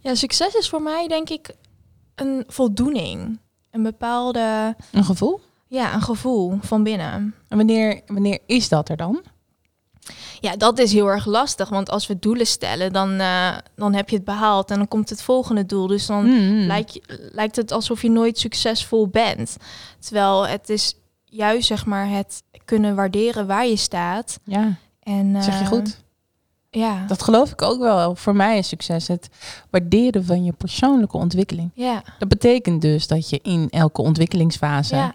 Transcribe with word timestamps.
Ja, 0.00 0.14
succes 0.14 0.54
is 0.54 0.68
voor 0.68 0.82
mij 0.82 1.06
denk 1.08 1.28
ik 1.30 1.50
een 2.14 2.44
voldoening. 2.46 3.38
Een 3.70 3.82
bepaalde, 3.82 4.76
Een 4.92 5.04
gevoel? 5.04 5.40
ja, 5.66 5.94
een 5.94 6.02
gevoel 6.02 6.58
van 6.60 6.82
binnen. 6.82 7.34
En 7.48 7.56
wanneer, 7.56 8.00
wanneer 8.06 8.38
is 8.46 8.68
dat 8.68 8.88
er 8.88 8.96
dan? 8.96 9.22
Ja, 10.40 10.56
dat 10.56 10.78
is 10.78 10.92
heel 10.92 11.06
erg 11.06 11.26
lastig, 11.26 11.68
want 11.68 11.90
als 11.90 12.06
we 12.06 12.18
doelen 12.18 12.46
stellen, 12.46 12.92
dan, 12.92 13.20
eh, 13.20 13.56
dan 13.76 13.94
heb 13.94 14.08
je 14.08 14.16
het 14.16 14.24
behaald 14.24 14.70
en 14.70 14.76
dan 14.76 14.88
komt 14.88 15.10
het 15.10 15.22
volgende 15.22 15.66
doel. 15.66 15.86
Dus 15.86 16.06
dan 16.06 16.24
Mm. 16.24 16.66
lijkt, 16.66 16.98
lijkt 17.32 17.56
het 17.56 17.72
alsof 17.72 18.02
je 18.02 18.10
nooit 18.10 18.38
succesvol 18.38 19.08
bent. 19.08 19.56
Terwijl 19.98 20.46
het 20.46 20.68
is 20.68 20.94
juist 21.24 21.66
zeg 21.66 21.86
maar 21.86 22.08
het 22.08 22.42
kunnen 22.64 22.94
waarderen 22.94 23.46
waar 23.46 23.66
je 23.66 23.76
staat. 23.76 24.38
Ja, 24.44 24.74
En, 25.02 25.42
zeg 25.42 25.54
je 25.58 25.64
eh, 25.64 25.70
goed. 25.70 26.00
Ja. 26.70 27.04
Dat 27.06 27.22
geloof 27.22 27.50
ik 27.50 27.62
ook 27.62 27.80
wel. 27.80 28.14
Voor 28.16 28.36
mij 28.36 28.58
is 28.58 28.68
succes 28.68 29.08
het 29.08 29.28
waarderen 29.70 30.24
van 30.24 30.44
je 30.44 30.52
persoonlijke 30.52 31.16
ontwikkeling. 31.16 31.70
ja, 31.74 32.02
Dat 32.18 32.28
betekent 32.28 32.82
dus 32.82 33.06
dat 33.06 33.30
je 33.30 33.38
in 33.42 33.66
elke 33.70 34.02
ontwikkelingsfase 34.02 34.96
ja, 34.96 35.14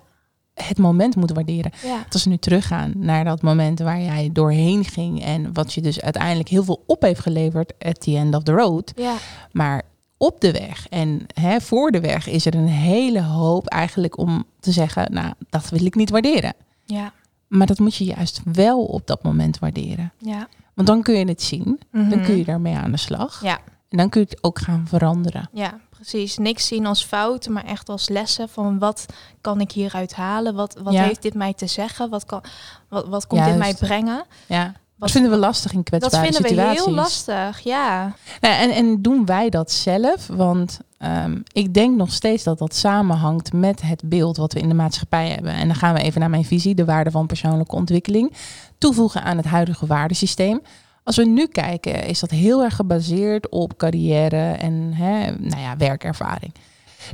het 0.53 0.77
moment 0.77 1.15
moet 1.15 1.31
waarderen. 1.31 1.71
ja, 1.83 2.05
Als 2.11 2.23
we 2.23 2.29
nu 2.29 2.37
teruggaan 2.37 2.91
naar 2.95 3.23
dat 3.23 3.41
moment 3.41 3.79
waar 3.79 4.01
jij 4.01 4.29
doorheen 4.33 4.83
ging 4.85 5.23
en 5.23 5.53
wat 5.53 5.73
je 5.73 5.81
dus 5.81 6.01
uiteindelijk 6.01 6.49
heel 6.49 6.63
veel 6.63 6.83
op 6.87 7.01
heeft 7.01 7.19
geleverd 7.19 7.73
at 7.79 7.99
the 8.01 8.15
end 8.17 8.35
of 8.35 8.43
the 8.43 8.51
road. 8.51 8.91
ja, 8.95 9.15
Maar 9.51 9.81
op 10.17 10.41
de 10.41 10.51
weg 10.51 10.87
en 10.89 11.25
hè, 11.33 11.61
voor 11.61 11.91
de 11.91 11.99
weg 11.99 12.27
is 12.27 12.45
er 12.45 12.55
een 12.55 12.67
hele 12.67 13.21
hoop 13.21 13.67
eigenlijk 13.67 14.17
om 14.17 14.43
te 14.59 14.71
zeggen, 14.71 15.13
nou, 15.13 15.33
dat 15.49 15.69
wil 15.69 15.85
ik 15.85 15.95
niet 15.95 16.09
waarderen. 16.09 16.53
ja, 16.85 17.13
Maar 17.57 17.67
dat 17.67 17.79
moet 17.79 17.95
je 17.95 18.03
juist 18.03 18.41
wel 18.51 18.83
op 18.85 19.07
dat 19.07 19.23
moment 19.23 19.59
waarderen. 19.59 20.11
ja. 20.17 20.47
Want 20.73 20.87
dan 20.87 21.01
kun 21.01 21.15
je 21.15 21.25
het 21.27 21.41
zien, 21.41 21.79
dan 21.91 22.07
Mhm. 22.07 22.23
kun 22.23 22.37
je 22.37 22.45
daarmee 22.45 22.75
aan 22.75 22.91
de 22.91 22.97
slag. 22.97 23.41
Ja. 23.43 23.59
En 23.89 23.97
dan 23.97 24.09
kun 24.09 24.21
je 24.21 24.27
het 24.29 24.43
ook 24.43 24.59
gaan 24.59 24.85
veranderen. 24.87 25.49
Ja, 25.53 25.79
precies. 25.89 26.37
Niks 26.37 26.67
zien 26.67 26.85
als 26.85 27.03
fouten, 27.05 27.51
maar 27.51 27.63
echt 27.65 27.89
als 27.89 28.09
lessen 28.09 28.49
van 28.49 28.79
wat 28.79 29.05
kan 29.41 29.61
ik 29.61 29.71
hieruit 29.71 30.13
halen? 30.15 30.55
Wat, 30.55 30.77
wat 30.83 30.93
Ja. 30.93 31.03
heeft 31.03 31.21
dit 31.21 31.33
mij 31.33 31.53
te 31.53 31.67
zeggen? 31.67 32.09
Wat, 32.09 32.25
kan, 32.25 32.43
wat, 32.89 33.07
wat 33.07 33.27
komt 33.27 33.41
Juist. 33.45 33.57
dit 33.59 33.79
mij 33.79 33.87
brengen? 33.89 34.23
Ja. 34.47 34.63
Dat 34.63 34.73
Wat- 34.97 35.11
vinden 35.11 35.31
we 35.31 35.37
lastig 35.37 35.71
in 35.71 35.77
Dat 35.77 35.87
kwetsbare 35.89 36.23
vinden 36.23 36.41
we 36.41 36.47
situaties. 36.47 36.85
heel 36.85 36.93
lastig, 36.93 37.59
ja. 37.59 38.13
Nou, 38.41 38.53
en, 38.55 38.69
en 38.71 39.01
doen 39.01 39.25
wij 39.25 39.49
dat 39.49 39.71
zelf? 39.71 40.27
Want 40.27 40.79
ehm, 40.97 41.37
ik 41.51 41.73
denk 41.73 41.95
nog 41.95 42.11
steeds 42.11 42.43
dat 42.43 42.57
dat 42.57 42.75
samenhangt 42.75 43.53
met 43.53 43.81
het 43.81 44.01
beeld 44.05 44.37
wat 44.37 44.53
we 44.53 44.59
in 44.59 44.69
de 44.69 44.75
maatschappij 44.75 45.27
hebben. 45.29 45.53
En 45.53 45.67
dan 45.67 45.75
gaan 45.75 45.93
we 45.93 46.01
even 46.01 46.19
naar 46.19 46.29
mijn 46.29 46.45
visie, 46.45 46.75
de 46.75 46.85
waarde 46.85 47.11
van 47.11 47.27
persoonlijke 47.27 47.75
ontwikkeling, 47.75 48.33
toevoegen 48.77 49.23
aan 49.23 49.37
het 49.37 49.45
huidige 49.45 49.85
waardesysteem. 49.85 50.61
Als 51.03 51.15
we 51.15 51.25
nu 51.25 51.47
kijken, 51.47 52.05
is 52.05 52.19
dat 52.19 52.29
heel 52.29 52.63
erg 52.63 52.75
gebaseerd 52.75 53.49
op 53.49 53.77
carrière 53.77 54.51
en 54.51 54.91
hè, 54.93 55.31
nou 55.31 55.61
ja, 55.61 55.77
werkervaring. 55.77 56.53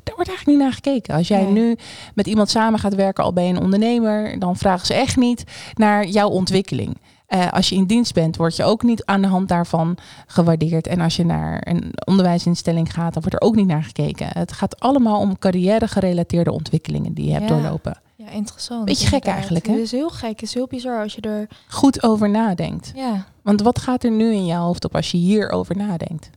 Daar 0.04 0.16
wordt 0.16 0.30
eigenlijk 0.30 0.46
niet 0.48 0.58
naar 0.58 0.74
gekeken. 0.74 1.16
Als 1.16 1.28
jij 1.28 1.44
Nee. 1.44 1.52
nu 1.52 1.76
met 2.16 2.28
iemand 2.28 2.50
samen 2.50 2.80
gaat 2.80 2.96
werken, 2.96 3.24
al 3.24 3.34
ben 3.34 3.44
je 3.44 3.54
een 3.54 3.62
ondernemer, 3.62 4.40
dan 4.40 4.58
vragen 4.58 4.86
ze 4.86 4.94
echt 4.94 5.16
niet 5.18 5.44
naar 5.74 6.08
jouw 6.08 6.30
ontwikkeling. 6.30 6.98
Eh, 7.32 7.52
als 7.52 7.70
je 7.70 7.76
in 7.76 7.86
dienst 7.86 8.14
bent, 8.14 8.36
word 8.38 8.56
je 8.56 8.64
ook 8.64 8.84
niet 8.84 9.06
aan 9.06 9.22
de 9.22 9.28
hand 9.28 9.48
daarvan 9.48 9.98
gewaardeerd. 10.28 10.88
En 10.88 11.00
als 11.00 11.16
je 11.16 11.26
naar 11.26 11.68
een 11.68 11.94
onderwijsinstelling 12.06 12.94
gaat, 12.94 13.14
dan 13.14 13.22
wordt 13.22 13.38
er 13.42 13.48
ook 13.48 13.56
niet 13.56 13.68
naar 13.68 13.84
gekeken. 13.84 14.28
Het 14.30 14.52
gaat 14.52 14.80
allemaal 14.80 15.20
om 15.20 15.38
carrière-gerelateerde 15.40 16.52
ontwikkelingen 16.52 17.14
die 17.14 17.26
je 17.26 17.32
hebt 17.32 17.50
Ja. 17.50 17.56
doorlopen. 17.56 18.02
Ja, 18.16 18.30
interessant. 18.30 18.86
Beetje 18.86 19.04
gek 19.06 19.14
inderdaad. 19.14 19.36
eigenlijk, 19.36 19.66
hè? 19.68 19.74
Het 19.74 19.82
is 19.82 19.92
heel 19.92 20.10
gek. 20.10 20.30
Het 20.30 20.42
is 20.42 20.54
heel 20.54 20.68
bizar 20.68 21.02
als 21.02 21.14
je 21.16 21.22
er... 21.22 21.48
Goed 21.68 22.04
over 22.04 22.30
nadenkt. 22.30 22.92
Ja, 22.96 23.26
Want 23.42 23.62
wat 23.62 23.80
gaat 23.80 24.04
er 24.04 24.12
nu 24.12 24.34
in 24.34 24.46
je 24.46 24.56
hoofd 24.56 24.86
op 24.86 24.96
als 24.96 25.12
je 25.12 25.18
hierover 25.18 25.78
nadenkt? 25.78 26.30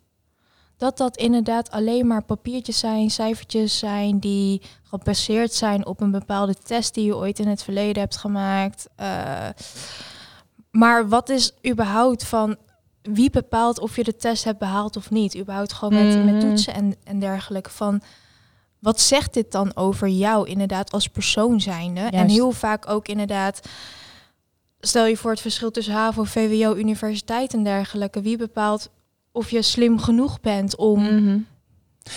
dat 0.76 0.96
dat 0.98 1.16
inderdaad 1.16 1.70
alleen 1.70 2.06
maar 2.06 2.22
papiertjes 2.24 2.78
zijn, 2.78 3.10
cijfertjes 3.10 3.78
zijn 3.78 4.18
die 4.18 4.62
gebaseerd 4.82 5.52
zijn 5.52 5.86
op 5.86 6.00
een 6.00 6.10
bepaalde 6.10 6.54
test 6.64 6.94
die 6.94 7.04
je 7.04 7.16
ooit 7.16 7.38
in 7.38 7.48
het 7.48 7.62
verleden 7.62 8.02
hebt 8.02 8.16
gemaakt. 8.16 8.88
Eh, 8.96 9.06
maar 10.74 11.08
wat 11.08 11.28
is 11.28 11.52
überhaupt 11.68 12.24
van 12.24 12.56
wie 13.02 13.30
bepaalt 13.30 13.78
of 13.78 13.96
je 13.96 14.04
de 14.04 14.16
test 14.16 14.44
hebt 14.44 14.58
behaald 14.58 14.96
of 14.96 15.10
niet? 15.10 15.36
Überhaupt 15.36 15.72
gewoon 15.72 15.94
met, 16.06 16.14
Mhm. 16.16 16.24
met 16.24 16.40
toetsen 16.40 16.74
en, 16.74 16.94
en 17.04 17.18
dergelijke. 17.18 17.70
Van 17.70 18.00
wat 18.78 19.00
zegt 19.00 19.34
dit 19.34 19.52
dan 19.52 19.76
over 19.76 20.08
jou 20.08 20.48
inderdaad 20.48 20.92
als 20.92 21.08
persoon 21.08 21.60
zijnde? 21.60 22.00
En 22.00 22.28
heel 22.28 22.50
vaak 22.52 22.88
ook 22.88 23.08
inderdaad. 23.08 23.60
Stel 24.80 25.06
je 25.06 25.16
voor 25.16 25.30
het 25.30 25.40
verschil 25.40 25.70
tussen 25.70 25.94
HAVO, 25.94 26.24
VWO, 26.24 26.74
universiteit 26.74 27.54
en 27.54 27.64
dergelijke. 27.64 28.20
Wie 28.20 28.36
bepaalt 28.36 28.90
of 29.32 29.50
je 29.50 29.62
slim 29.62 29.98
genoeg 29.98 30.40
bent 30.40 30.76
om 30.76 31.00
Mhm. 31.00 31.12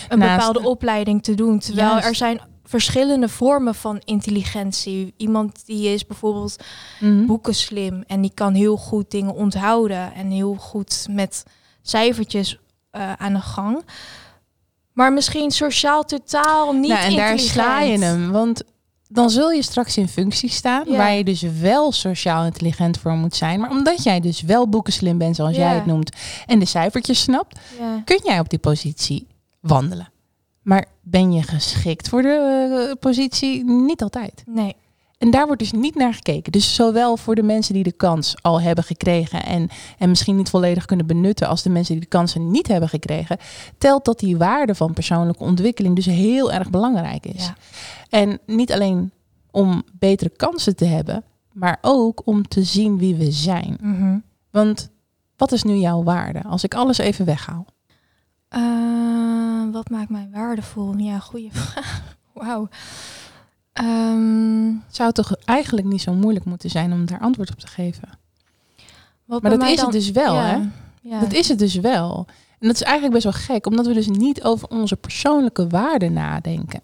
een 0.08 0.18
Naast- 0.18 0.36
bepaalde 0.36 0.68
opleiding 0.68 1.22
te 1.22 1.34
doen. 1.34 1.58
Terwijl 1.58 1.88
Juist. 1.90 2.06
er 2.06 2.14
zijn 2.14 2.40
verschillende 2.68 3.28
vormen 3.28 3.74
van 3.74 4.00
intelligentie. 4.04 5.14
Iemand 5.16 5.66
die 5.66 5.88
is 5.88 6.06
bijvoorbeeld 6.06 6.56
Mhm. 7.00 7.26
boeken 7.26 7.54
slim 7.54 8.04
en 8.06 8.20
die 8.20 8.32
kan 8.34 8.54
heel 8.54 8.76
goed 8.76 9.10
dingen 9.10 9.34
onthouden 9.34 10.14
en 10.14 10.30
heel 10.30 10.54
goed 10.54 11.06
met 11.10 11.42
cijfertjes 11.82 12.58
eh, 12.90 13.12
aan 13.12 13.32
de 13.32 13.40
gang. 13.40 13.84
Maar 14.92 15.12
misschien 15.12 15.50
sociaal 15.50 16.04
totaal 16.04 16.72
niet 16.72 16.90
Nou, 16.90 17.04
en 17.04 17.16
daar 17.16 17.38
sla 17.38 17.80
je 17.80 17.98
hem. 17.98 18.30
Want 18.30 18.62
dan 19.08 19.30
zul 19.30 19.50
je 19.50 19.62
straks 19.62 19.96
in 19.96 20.08
functie 20.08 20.48
staan, 20.50 20.84
waar 20.96 21.12
je 21.14 21.24
dus 21.24 21.42
wel 21.42 21.92
sociaal 21.92 22.44
intelligent 22.44 22.98
voor 22.98 23.12
moet 23.12 23.36
zijn. 23.36 23.60
Maar 23.60 23.70
omdat 23.70 24.02
jij 24.02 24.20
dus 24.20 24.40
wel 24.42 24.68
boekenslim 24.68 25.18
bent, 25.18 25.36
zoals 25.36 25.56
jij 25.56 25.74
het 25.74 25.86
noemt, 25.86 26.16
en 26.46 26.58
de 26.58 26.64
cijfertjes 26.66 27.20
snapt, 27.20 27.58
kun 28.04 28.20
jij 28.24 28.38
op 28.38 28.48
die 28.48 28.58
positie 28.58 29.26
wandelen. 29.60 30.08
Maar 30.68 30.84
ben 31.02 31.32
je 31.32 31.42
geschikt 31.42 32.08
voor 32.08 32.22
de 32.22 32.88
eh, 32.88 32.98
positie? 33.00 33.64
Niet 33.64 34.02
altijd. 34.02 34.42
Nee. 34.46 34.76
En 35.18 35.30
daar 35.30 35.46
wordt 35.46 35.60
dus 35.60 35.72
niet 35.72 35.94
naar 35.94 36.14
gekeken. 36.14 36.52
Dus 36.52 36.74
zowel 36.74 37.16
voor 37.16 37.34
de 37.34 37.42
mensen 37.42 37.74
die 37.74 37.82
de 37.82 37.92
kans 37.92 38.42
al 38.42 38.60
hebben 38.60 38.84
gekregen 38.84 39.44
en, 39.44 39.68
en 39.98 40.08
misschien 40.08 40.36
niet 40.36 40.48
volledig 40.48 40.84
kunnen 40.84 41.06
benutten, 41.06 41.48
als 41.48 41.62
de 41.62 41.70
mensen 41.70 41.92
die 41.94 42.02
de 42.02 42.08
kansen 42.08 42.50
niet 42.50 42.68
hebben 42.68 42.88
gekregen, 42.88 43.38
telt 43.78 44.04
dat 44.04 44.18
die 44.18 44.36
waarde 44.36 44.74
van 44.74 44.92
persoonlijke 44.92 45.44
ontwikkeling 45.44 45.94
dus 45.94 46.06
heel 46.06 46.52
erg 46.52 46.70
belangrijk 46.70 47.26
is. 47.26 47.44
Ja. 47.44 47.54
En 48.08 48.38
niet 48.46 48.72
alleen 48.72 49.12
om 49.50 49.82
betere 49.92 50.30
kansen 50.30 50.76
te 50.76 50.84
hebben, 50.84 51.24
maar 51.52 51.78
ook 51.80 52.22
om 52.24 52.48
te 52.48 52.62
zien 52.62 52.98
wie 52.98 53.14
we 53.14 53.30
zijn. 53.30 53.78
Mhm. 53.80 54.18
Want 54.50 54.90
wat 55.36 55.52
is 55.52 55.62
nu 55.62 55.74
jouw 55.74 56.02
waarde? 56.02 56.42
Als 56.42 56.64
ik 56.64 56.74
alles 56.74 56.98
even 56.98 57.24
weghaal. 57.24 57.66
Eh, 58.48 59.72
wat 59.72 59.90
maakt 59.90 60.08
mij 60.10 60.28
waardevol? 60.32 60.96
Ja, 60.96 61.18
goede 61.18 61.48
vraag. 61.52 62.16
Wauw. 62.34 62.68
Ehm, 63.72 64.72
Zou 64.88 65.06
het 65.08 65.14
toch 65.14 65.32
eigenlijk 65.44 65.86
niet 65.86 66.02
zo 66.02 66.12
moeilijk 66.14 66.44
moeten 66.44 66.70
zijn 66.70 66.92
om 66.92 67.06
daar 67.06 67.20
antwoord 67.20 67.50
op 67.50 67.58
te 67.58 67.66
geven? 67.66 68.08
wat 69.24 69.42
Maar 69.42 69.58
dat 69.58 69.68
is 69.68 69.80
het 69.80 69.92
dus 69.92 70.10
wel, 70.10 70.34
ja, 70.34 70.44
hè? 70.44 70.68
Ja. 71.00 71.20
Dat 71.20 71.32
is 71.32 71.48
het 71.48 71.58
dus 71.58 71.74
wel. 71.74 72.26
En 72.58 72.66
dat 72.66 72.74
is 72.76 72.82
eigenlijk 72.82 73.12
best 73.12 73.24
wel 73.24 73.32
gek, 73.56 73.66
omdat 73.66 73.86
we 73.86 73.92
dus 73.92 74.06
niet 74.08 74.42
over 74.42 74.68
onze 74.68 74.96
persoonlijke 74.96 75.66
waarden 75.66 76.12
nadenken. 76.12 76.80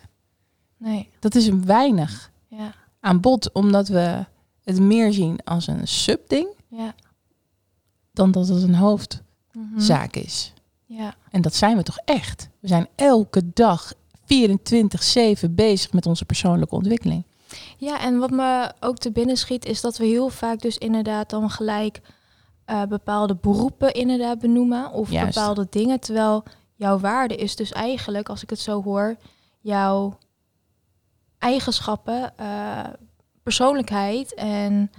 Nee. 0.77 1.09
Dat 1.19 1.35
is 1.35 1.47
een 1.47 1.65
weinig 1.67 2.31
Ja. 2.49 2.73
aan 3.01 3.21
bod, 3.21 3.53
omdat 3.53 3.89
we 3.89 4.25
het 4.65 4.81
meer 4.81 5.13
zien 5.13 5.39
als 5.45 5.67
een 5.67 5.89
subding 5.89 6.49
Ja. 6.69 6.95
dan 8.13 8.31
dat 8.33 8.49
het 8.49 8.63
een 8.63 8.75
hoofdzaak 8.75 10.15
Mhm. 10.15 10.25
is. 10.25 10.53
Ja. 10.87 11.15
En 11.31 11.43
dat 11.43 11.55
zijn 11.55 11.77
we 11.77 11.83
toch 11.83 11.99
echt. 12.05 12.49
We 12.61 12.69
zijn 12.69 12.89
elke 12.95 13.53
dag 13.53 13.93
24/7 14.25 15.51
bezig 15.51 15.93
met 15.93 16.07
onze 16.07 16.25
persoonlijke 16.25 16.75
ontwikkeling. 16.75 17.25
Ja, 17.77 18.01
en 18.01 18.19
wat 18.19 18.31
me 18.31 18.73
ook 18.81 18.99
te 18.99 19.13
binnen 19.13 19.37
schiet 19.37 19.65
is 19.65 19.81
dat 19.81 19.97
we 19.97 20.05
heel 20.05 20.29
vaak 20.29 20.61
dus 20.61 20.79
inderdaad 20.79 21.31
dan 21.31 21.51
gelijk 21.51 22.01
uh, 22.67 22.83
bepaalde 22.83 23.35
beroepen 23.35 23.93
inderdaad 23.93 24.39
benoemen 24.39 24.93
of 24.93 25.11
Juist. 25.11 25.35
bepaalde 25.35 25.67
dingen. 25.71 26.01
Terwijl 26.01 26.43
jouw 26.75 26.99
waarde 26.99 27.37
is 27.37 27.57
dus 27.57 27.73
eigenlijk, 27.73 28.29
als 28.29 28.43
ik 28.43 28.51
het 28.51 28.59
zo 28.59 28.83
hoor, 28.83 29.17
jouw 29.61 30.19
eigenschappen, 31.39 32.33
uh, 32.41 32.85
persoonlijkheid 33.43 34.35
en 34.35 34.91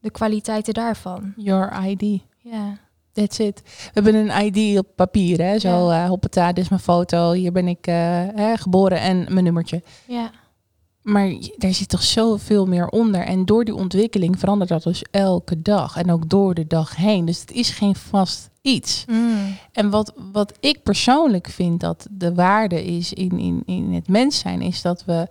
de 0.00 0.10
kwaliteiten 0.10 0.74
daarvan. 0.74 1.32
Your 1.36 1.86
ID. 1.86 2.22
Ja. 2.36 2.78
That's 3.12 3.38
it. 3.38 3.62
We 3.64 3.90
hebben 3.92 4.14
een 4.14 4.54
ID 4.54 4.78
op 4.78 4.86
papier, 4.94 5.42
hè? 5.42 5.58
Zo, 5.58 5.90
ja. 5.90 6.02
uh, 6.02 6.08
hoppata, 6.08 6.52
dit 6.52 6.64
is 6.64 6.70
mijn 6.70 6.80
foto. 6.80 7.32
Hier 7.32 7.52
ben 7.52 7.68
ik 7.68 7.86
uh, 7.86 7.94
hè, 8.34 8.56
geboren 8.56 9.00
en 9.00 9.26
mijn 9.28 9.44
nummertje. 9.44 9.82
Ja. 10.06 10.30
Maar 11.02 11.32
daar 11.56 11.74
zit 11.74 11.88
toch 11.88 12.02
zoveel 12.02 12.66
meer 12.66 12.88
onder. 12.88 13.20
En 13.20 13.44
door 13.44 13.64
die 13.64 13.74
ontwikkeling 13.74 14.38
verandert 14.38 14.70
dat 14.70 14.82
dus 14.82 15.04
elke 15.10 15.62
dag. 15.62 15.96
En 15.96 16.10
ook 16.10 16.28
door 16.28 16.54
de 16.54 16.66
dag 16.66 16.96
heen. 16.96 17.24
Dus 17.24 17.40
het 17.40 17.50
is 17.52 17.70
geen 17.70 17.94
vast 17.94 18.50
iets. 18.60 19.04
Mm. 19.06 19.56
En 19.72 19.90
wat, 19.90 20.12
wat 20.32 20.56
ik 20.60 20.82
persoonlijk 20.82 21.48
vind 21.48 21.80
dat 21.80 22.06
de 22.10 22.34
waarde 22.34 22.84
is 22.84 23.12
in, 23.12 23.38
in, 23.38 23.62
in 23.66 23.92
het 23.92 24.08
mens 24.08 24.38
zijn, 24.38 24.62
is 24.62 24.82
dat 24.82 25.04
we, 25.04 25.28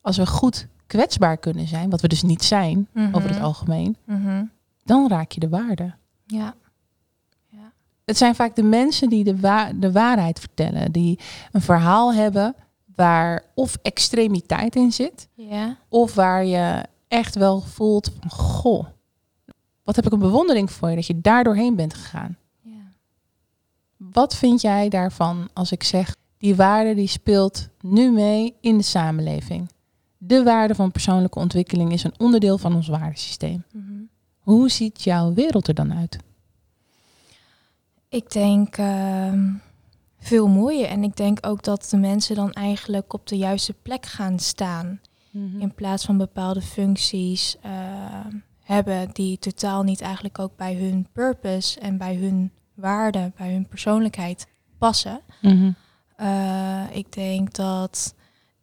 als 0.00 0.16
we 0.16 0.26
goed 0.26 0.66
kwetsbaar 0.86 1.36
kunnen 1.36 1.68
zijn, 1.68 1.90
wat 1.90 2.00
we 2.00 2.08
dus 2.08 2.22
niet 2.22 2.44
zijn 2.44 2.76
Mm 2.76 3.04
-hmm. 3.04 3.14
over 3.14 3.28
het 3.28 3.40
algemeen, 3.40 3.96
mm 4.06 4.22
-hmm. 4.24 4.50
dan 4.84 5.08
raak 5.08 5.32
je 5.32 5.40
de 5.40 5.48
waarde. 5.48 5.94
Ja. 6.26 6.54
Het 8.04 8.16
zijn 8.16 8.34
vaak 8.34 8.56
de 8.56 8.62
mensen 8.62 9.08
die 9.08 9.24
de, 9.24 9.40
wa 9.40 9.72
de 9.72 9.92
waarheid 9.92 10.38
vertellen, 10.38 10.92
die 10.92 11.18
een 11.52 11.60
verhaal 11.60 12.14
hebben 12.14 12.54
waar 12.94 13.42
of 13.54 13.78
extremiteit 13.82 14.76
in 14.76 14.92
zit, 14.92 15.28
ja. 15.34 15.76
of 15.88 16.14
waar 16.14 16.44
je 16.44 16.82
echt 17.08 17.34
wel 17.34 17.60
voelt 17.60 18.12
van, 18.20 18.30
goh, 18.30 18.86
wat 19.82 19.96
heb 19.96 20.06
ik 20.06 20.12
een 20.12 20.18
bewondering 20.18 20.70
voor 20.70 20.88
je 20.88 20.94
dat 20.94 21.06
je 21.06 21.20
daar 21.20 21.44
doorheen 21.44 21.76
bent 21.76 21.94
gegaan. 21.94 22.36
Ja. 22.60 22.92
Wat 23.96 24.36
vind 24.36 24.60
jij 24.60 24.88
daarvan 24.88 25.48
als 25.52 25.72
ik 25.72 25.82
zeg, 25.82 26.16
die 26.38 26.56
waarde 26.56 26.94
die 26.94 27.06
speelt 27.06 27.68
nu 27.80 28.10
mee 28.10 28.54
in 28.60 28.76
de 28.76 28.82
samenleving? 28.82 29.70
De 30.18 30.42
waarde 30.42 30.74
van 30.74 30.92
persoonlijke 30.92 31.38
ontwikkeling 31.38 31.92
is 31.92 32.04
een 32.04 32.14
onderdeel 32.18 32.58
van 32.58 32.74
ons 32.74 32.88
waardesysteem. 32.88 33.64
Mm 33.72 33.84
-hmm. 33.86 34.08
Hoe 34.38 34.70
ziet 34.70 35.02
jouw 35.02 35.32
wereld 35.32 35.68
er 35.68 35.74
dan 35.74 35.94
uit? 35.94 36.18
Ik 38.12 38.30
denk 38.30 38.78
uh, 38.78 39.32
veel 40.18 40.48
mooier. 40.48 40.88
En 40.88 41.02
ik 41.02 41.16
denk 41.16 41.38
ook 41.46 41.62
dat 41.62 41.88
de 41.90 41.96
mensen 41.96 42.36
dan 42.36 42.52
eigenlijk 42.52 43.12
op 43.12 43.26
de 43.26 43.36
juiste 43.36 43.72
plek 43.72 44.06
gaan 44.06 44.38
staan. 44.38 45.00
Mm 45.30 45.50
-hmm. 45.50 45.60
In 45.60 45.74
plaats 45.74 46.04
van 46.04 46.18
bepaalde 46.18 46.62
functies 46.62 47.56
uh, 47.66 47.72
hebben 48.62 49.10
die 49.12 49.38
totaal 49.38 49.82
niet 49.82 50.00
eigenlijk 50.00 50.38
ook 50.38 50.56
bij 50.56 50.74
hun 50.74 51.06
purpose 51.12 51.80
en 51.80 51.98
bij 51.98 52.16
hun 52.16 52.52
waarde, 52.74 53.32
bij 53.36 53.52
hun 53.52 53.68
persoonlijkheid 53.68 54.46
passen. 54.78 55.20
Mm 55.40 55.50
-hmm. 55.50 55.74
uh, 56.20 56.96
ik 56.96 57.12
denk 57.12 57.54
dat 57.54 58.14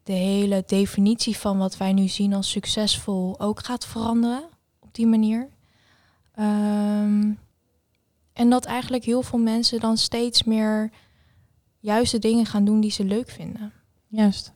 de 0.03 0.13
hele 0.13 0.63
definitie 0.65 1.37
van 1.37 1.57
wat 1.57 1.77
wij 1.77 1.93
nu 1.93 2.07
zien 2.07 2.33
als 2.33 2.49
succesvol 2.49 3.39
ook 3.39 3.65
gaat 3.65 3.85
veranderen 3.85 4.43
op 4.79 4.93
die 4.93 5.07
manier. 5.07 5.47
Um, 6.39 7.39
en 8.39 8.49
dat 8.49 8.65
eigenlijk 8.65 9.03
heel 9.05 9.21
veel 9.21 9.39
mensen 9.39 9.79
dan 9.79 9.97
steeds 9.97 10.43
meer 10.43 10.89
juiste 11.79 12.19
dingen 12.19 12.45
gaan 12.45 12.65
doen 12.65 12.79
die 12.81 12.91
ze 12.91 13.03
leuk 13.03 13.29
vinden. 13.29 13.71
Juist. 14.07 14.53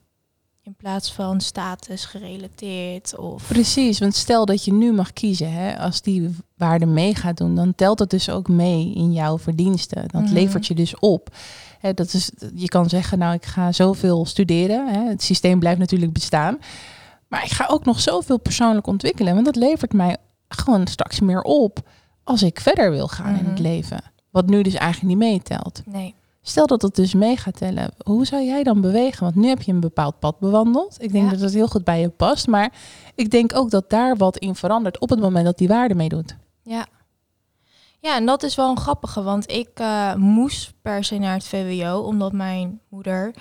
In 0.62 0.74
plaats 0.74 1.12
van 1.12 1.40
status 1.40 2.04
gerelateerd 2.04 3.16
of... 3.18 3.46
Precies, 3.46 3.98
want 3.98 4.14
stel 4.14 4.46
dat 4.46 4.64
je 4.64 4.72
nu 4.72 4.92
mag 4.92 5.12
kiezen, 5.12 5.52
hè, 5.52 5.78
als 5.78 6.02
die 6.02 6.36
waarde 6.56 6.86
mee 6.86 7.14
gaat 7.14 7.36
doen, 7.36 7.54
dan 7.54 7.74
telt 7.74 7.98
het 7.98 8.10
dus 8.10 8.30
ook 8.30 8.48
mee 8.48 8.94
in 8.94 9.12
jouw 9.12 9.38
verdiensten. 9.38 10.08
Dat 10.08 10.22
Mhm. 10.22 10.32
levert 10.32 10.66
je 10.66 10.74
dus 10.74 10.98
op. 10.98 11.28
Hè, 11.78 11.94
dat 11.94 12.12
is, 12.12 12.30
je 12.54 12.68
kan 12.68 12.88
zeggen, 12.88 13.18
nou 13.18 13.34
ik 13.34 13.44
ga 13.44 13.72
zoveel 13.72 14.26
studeren. 14.26 14.88
Hè, 14.92 15.08
het 15.08 15.22
systeem 15.22 15.58
blijft 15.58 15.78
natuurlijk 15.78 16.12
bestaan. 16.12 16.58
Maar 17.28 17.44
ik 17.44 17.50
ga 17.50 17.66
ook 17.66 17.84
nog 17.84 18.00
zoveel 18.00 18.38
persoonlijk 18.38 18.86
ontwikkelen. 18.86 19.34
Want 19.34 19.46
dat 19.46 19.56
levert 19.56 19.92
mij 19.92 20.16
gewoon 20.48 20.86
straks 20.86 21.20
meer 21.20 21.42
op 21.42 21.88
als 22.24 22.42
ik 22.42 22.60
verder 22.60 22.90
wil 22.90 23.08
gaan 23.08 23.36
in 23.38 23.44
het 23.44 23.54
Mhm. 23.54 23.62
leven. 23.62 24.02
Wat 24.30 24.46
nu 24.46 24.62
dus 24.62 24.74
eigenlijk 24.74 25.08
niet 25.18 25.28
meetelt. 25.30 25.82
Nee. 25.86 26.14
Stel 26.42 26.66
dat 26.66 26.82
het 26.82 26.94
dus 26.94 27.14
mee 27.14 27.36
gaat 27.36 27.56
tellen, 27.56 27.90
hoe 28.04 28.26
zou 28.26 28.42
jij 28.42 28.62
dan 28.62 28.80
bewegen? 28.80 29.22
Want 29.22 29.34
nu 29.34 29.48
heb 29.48 29.62
je 29.62 29.72
een 29.72 29.80
bepaald 29.80 30.18
pad 30.18 30.38
bewandeld. 30.38 30.96
Ik 31.02 31.12
denk 31.12 31.24
Ja. 31.24 31.30
dat 31.30 31.40
het 31.40 31.52
heel 31.54 31.68
goed 31.68 31.84
bij 31.84 32.00
je 32.00 32.08
past. 32.08 32.46
Maar 32.46 32.72
ik 33.14 33.30
denk 33.30 33.56
ook 33.56 33.70
dat 33.70 33.90
daar 33.90 34.16
wat 34.16 34.36
in 34.38 34.54
verandert 34.54 34.98
op 35.00 35.10
het 35.10 35.20
moment 35.20 35.44
dat 35.44 35.58
die 35.58 35.68
waarde 35.68 35.94
meedoet. 35.94 36.36
Ja. 36.62 36.86
Ja, 38.00 38.16
en 38.16 38.26
dat 38.26 38.42
is 38.42 38.54
wel 38.54 38.70
een 38.70 38.78
grappige, 38.80 39.22
want 39.22 39.50
ik 39.50 39.68
eh, 39.74 40.14
moest 40.14 40.72
per 40.82 41.04
se 41.04 41.18
naar 41.18 41.34
het 41.34 41.44
VWO, 41.46 41.98
omdat 41.98 42.32
mijn 42.32 42.80
moeder 42.88 43.34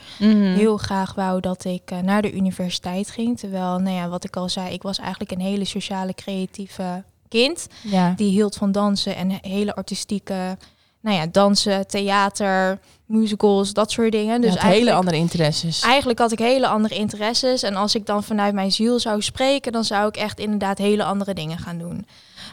heel 0.56 0.78
graag 0.78 1.14
wou 1.16 1.40
dat 1.40 1.64
ik 1.66 1.92
eh, 1.92 2.00
naar 2.00 2.22
de 2.22 2.34
universiteit 2.34 3.10
ging. 3.10 3.40
Terwijl, 3.40 3.80
nou 3.80 3.96
ja, 3.96 4.08
wat 4.10 4.24
ik 4.24 4.36
al 4.36 4.50
zei, 4.50 4.74
ik 4.74 4.82
was 4.82 4.98
eigenlijk 4.98 5.32
een 5.32 5.40
hele 5.40 5.66
sociale, 5.66 6.14
creatieve 6.14 7.04
kind. 7.34 7.68
Ja. 7.82 8.14
Die 8.16 8.32
hield 8.32 8.56
van 8.56 8.72
dansen 8.72 9.16
en 9.16 9.40
hele 9.42 9.76
artistieke, 9.76 10.58
nou 11.02 11.18
ja, 11.18 11.26
dansen, 11.28 11.88
theater, 11.88 12.80
musicals, 13.06 13.74
dat 13.74 13.92
soort 13.92 14.12
dingen. 14.12 14.42
Dus 14.42 14.62
hele 14.62 14.94
andere 14.94 15.18
interesses. 15.18 15.82
eigenlijk 15.82 16.20
had 16.20 16.32
ik 16.32 16.40
hele 16.40 16.68
andere 16.68 16.96
interesses. 16.96 17.64
En 17.64 17.76
als 17.76 17.96
ik 17.96 18.06
dan 18.06 18.24
vanuit 18.24 18.54
mijn 18.54 18.72
ziel 18.72 19.00
zou 19.00 19.22
spreken, 19.22 19.72
dan 19.72 19.84
zou 19.84 20.08
ik 20.08 20.16
echt 20.18 20.40
inderdaad 20.40 20.78
hele 20.78 21.04
andere 21.04 21.34
dingen 21.34 21.58
gaan 21.58 21.78
doen. 21.78 22.06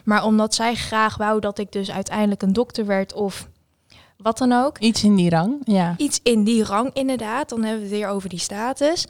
Maar 0.03 0.25
omdat 0.25 0.55
zij 0.55 0.75
graag 0.75 1.17
wou 1.17 1.39
dat 1.39 1.57
ik 1.57 1.71
dus 1.71 1.91
uiteindelijk 1.91 2.41
een 2.41 2.53
dokter 2.53 2.85
werd 2.85 3.13
of 3.13 3.47
wat 4.17 4.37
dan 4.37 4.51
ook. 4.51 4.77
Iets 4.79 5.03
in 5.03 5.15
die 5.15 5.29
rang, 5.29 5.61
ja. 5.63 5.93
Iets 5.97 6.19
in 6.23 6.43
die 6.43 6.63
rang 6.63 6.89
inderdaad, 6.93 7.49
dan 7.49 7.63
hebben 7.63 7.83
we 7.83 7.89
het 7.89 7.99
weer 7.99 8.07
over 8.07 8.29
die 8.29 8.39
status. 8.39 9.05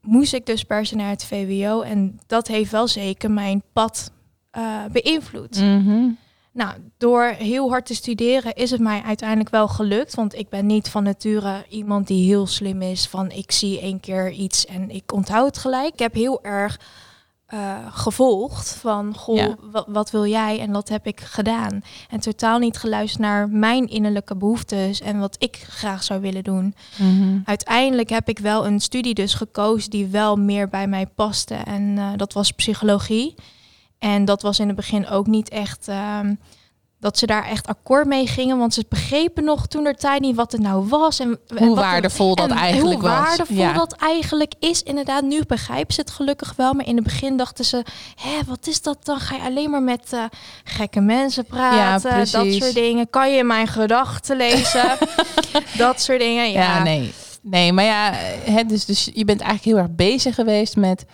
Moest 0.00 0.34
ik 0.34 0.46
dus 0.46 0.64
per 0.64 0.86
se 0.86 0.96
naar 0.96 1.10
het 1.10 1.24
VWO 1.24 1.80
en 1.80 2.20
dat 2.26 2.46
heeft 2.46 2.70
wel 2.70 2.88
zeker 2.88 3.30
mijn 3.30 3.62
pad 3.72 4.10
eh, 4.50 4.84
beïnvloed. 4.92 5.56
Mhm. 5.60 6.08
Nou, 6.52 6.72
door 6.98 7.24
heel 7.24 7.68
hard 7.70 7.86
te 7.86 7.94
studeren 7.94 8.54
is 8.54 8.70
het 8.70 8.80
mij 8.80 9.02
uiteindelijk 9.02 9.50
wel 9.50 9.68
gelukt. 9.68 10.14
Want 10.14 10.34
ik 10.34 10.48
ben 10.48 10.66
niet 10.66 10.88
van 10.88 11.02
nature 11.02 11.64
iemand 11.68 12.06
die 12.06 12.26
heel 12.26 12.46
slim 12.46 12.82
is. 12.82 13.06
Van 13.06 13.30
ik 13.30 13.52
zie 13.52 13.80
één 13.80 14.00
keer 14.00 14.30
iets 14.30 14.66
en 14.66 14.90
ik 14.90 15.12
onthoud 15.12 15.46
het 15.46 15.58
gelijk. 15.58 15.92
Ik 15.92 15.98
heb 15.98 16.14
heel 16.14 16.42
erg 16.42 16.80
eh, 17.46 17.76
gevolgd 17.90 18.74
van 18.74 19.14
goh, 19.16 19.36
Ja. 19.36 19.54
wat, 19.72 19.84
wat 19.88 20.10
wil 20.10 20.26
jij? 20.26 20.60
En 20.60 20.72
dat 20.72 20.88
heb 20.88 21.06
ik 21.06 21.20
gedaan. 21.20 21.82
En 22.10 22.20
totaal 22.20 22.58
niet 22.58 22.76
geluisterd 22.76 23.22
naar 23.22 23.48
mijn 23.48 23.86
innerlijke 23.88 24.36
behoeftes 24.36 25.00
en 25.00 25.18
wat 25.18 25.36
ik 25.38 25.64
graag 25.68 26.02
zou 26.02 26.20
willen 26.20 26.44
doen. 26.44 26.74
Mhm. 26.98 27.38
Uiteindelijk 27.44 28.08
heb 28.08 28.28
ik 28.28 28.38
wel 28.38 28.66
een 28.66 28.80
studie 28.80 29.14
dus 29.14 29.34
gekozen 29.34 29.90
die 29.90 30.06
wel 30.06 30.36
meer 30.36 30.68
bij 30.68 30.86
mij 30.86 31.06
paste. 31.06 31.54
En 31.54 31.98
eh, 31.98 32.08
dat 32.16 32.32
was 32.32 32.50
psychologie. 32.50 33.34
En 34.00 34.24
dat 34.24 34.42
was 34.42 34.58
in 34.58 34.66
het 34.66 34.76
begin 34.76 35.08
ook 35.08 35.26
niet 35.26 35.48
echt 35.48 35.88
ehm, 35.88 36.34
dat 37.00 37.18
ze 37.18 37.26
daar 37.26 37.44
echt 37.44 37.66
akkoord 37.66 38.06
mee 38.06 38.26
gingen. 38.26 38.58
Want 38.58 38.74
ze 38.74 38.84
begrepen 38.88 39.44
nog 39.44 39.66
toen 39.66 39.86
er 39.86 39.94
tijd 39.94 40.20
niet 40.20 40.36
wat 40.36 40.52
het 40.52 40.60
nou 40.60 40.88
was. 40.88 41.18
En, 41.20 41.38
en 41.46 41.66
Hoe 41.66 41.76
waardevol 41.76 42.34
dat 42.34 42.50
en 42.50 42.56
eigenlijk 42.56 43.00
hoe 43.00 43.10
was. 43.10 43.20
waardevol 43.20 43.56
Ja. 43.56 43.72
dat 43.72 43.92
eigenlijk 43.92 44.52
is. 44.58 44.82
Inderdaad, 44.82 45.22
nu 45.22 45.40
begrijpen 45.46 45.94
ze 45.94 46.00
het 46.00 46.10
gelukkig 46.10 46.52
wel. 46.56 46.72
Maar 46.72 46.86
in 46.86 46.94
het 46.94 47.04
begin 47.04 47.36
dachten 47.36 47.64
ze, 47.64 47.84
hè, 48.22 48.38
wat 48.46 48.66
is 48.66 48.82
dat 48.82 49.04
dan? 49.04 49.20
Ga 49.20 49.36
je 49.36 49.42
alleen 49.42 49.70
maar 49.70 49.82
met 49.82 50.12
eh, 50.12 50.24
gekke 50.64 51.00
mensen 51.00 51.44
praten? 51.44 52.10
dat 52.10 52.30
precies. 52.42 52.62
soort 52.62 52.74
dingen. 52.74 53.10
Kan 53.10 53.32
je 53.32 53.44
mijn 53.44 53.66
gedachten 53.68 54.36
lezen? 54.36 54.96
dat 55.78 56.00
soort 56.00 56.20
dingen. 56.20 56.50
Ja, 56.50 56.60
Ja, 56.76 56.82
nee. 56.82 57.12
Nee, 57.42 57.72
maar 57.72 57.84
ja, 57.84 58.12
het 58.44 58.68
dus, 58.68 58.84
dus 58.84 59.10
je 59.14 59.24
bent 59.24 59.40
eigenlijk 59.40 59.76
heel 59.76 59.84
erg 59.86 59.94
bezig 59.96 60.34
geweest 60.34 60.76
met 60.76 61.04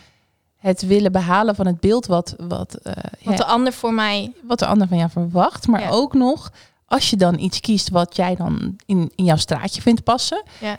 het 0.66 0.82
willen 0.86 1.12
behalen 1.12 1.54
van 1.54 1.66
het 1.66 1.80
beeld 1.80 2.06
wat, 2.06 2.34
wat, 2.38 2.74
eh, 2.74 2.92
Want 3.24 3.38
ja, 3.38 3.44
de 3.44 3.44
ander 3.44 3.72
voor 3.72 3.94
mij 3.94 4.32
wat 4.42 4.58
de 4.58 4.66
ander 4.66 4.88
van 4.88 4.96
jou 4.98 5.10
verwacht. 5.10 5.66
Maar 5.66 5.80
Ja. 5.80 5.88
ook 5.90 6.14
nog, 6.14 6.52
als 6.86 7.10
je 7.10 7.16
dan 7.16 7.38
iets 7.38 7.60
kiest 7.60 7.88
wat 7.90 8.16
jij 8.16 8.34
dan 8.34 8.76
in, 8.86 9.12
in 9.14 9.24
jouw 9.24 9.36
straatje 9.36 9.82
vindt 9.82 10.04
passen, 10.04 10.42
Ja. 10.60 10.78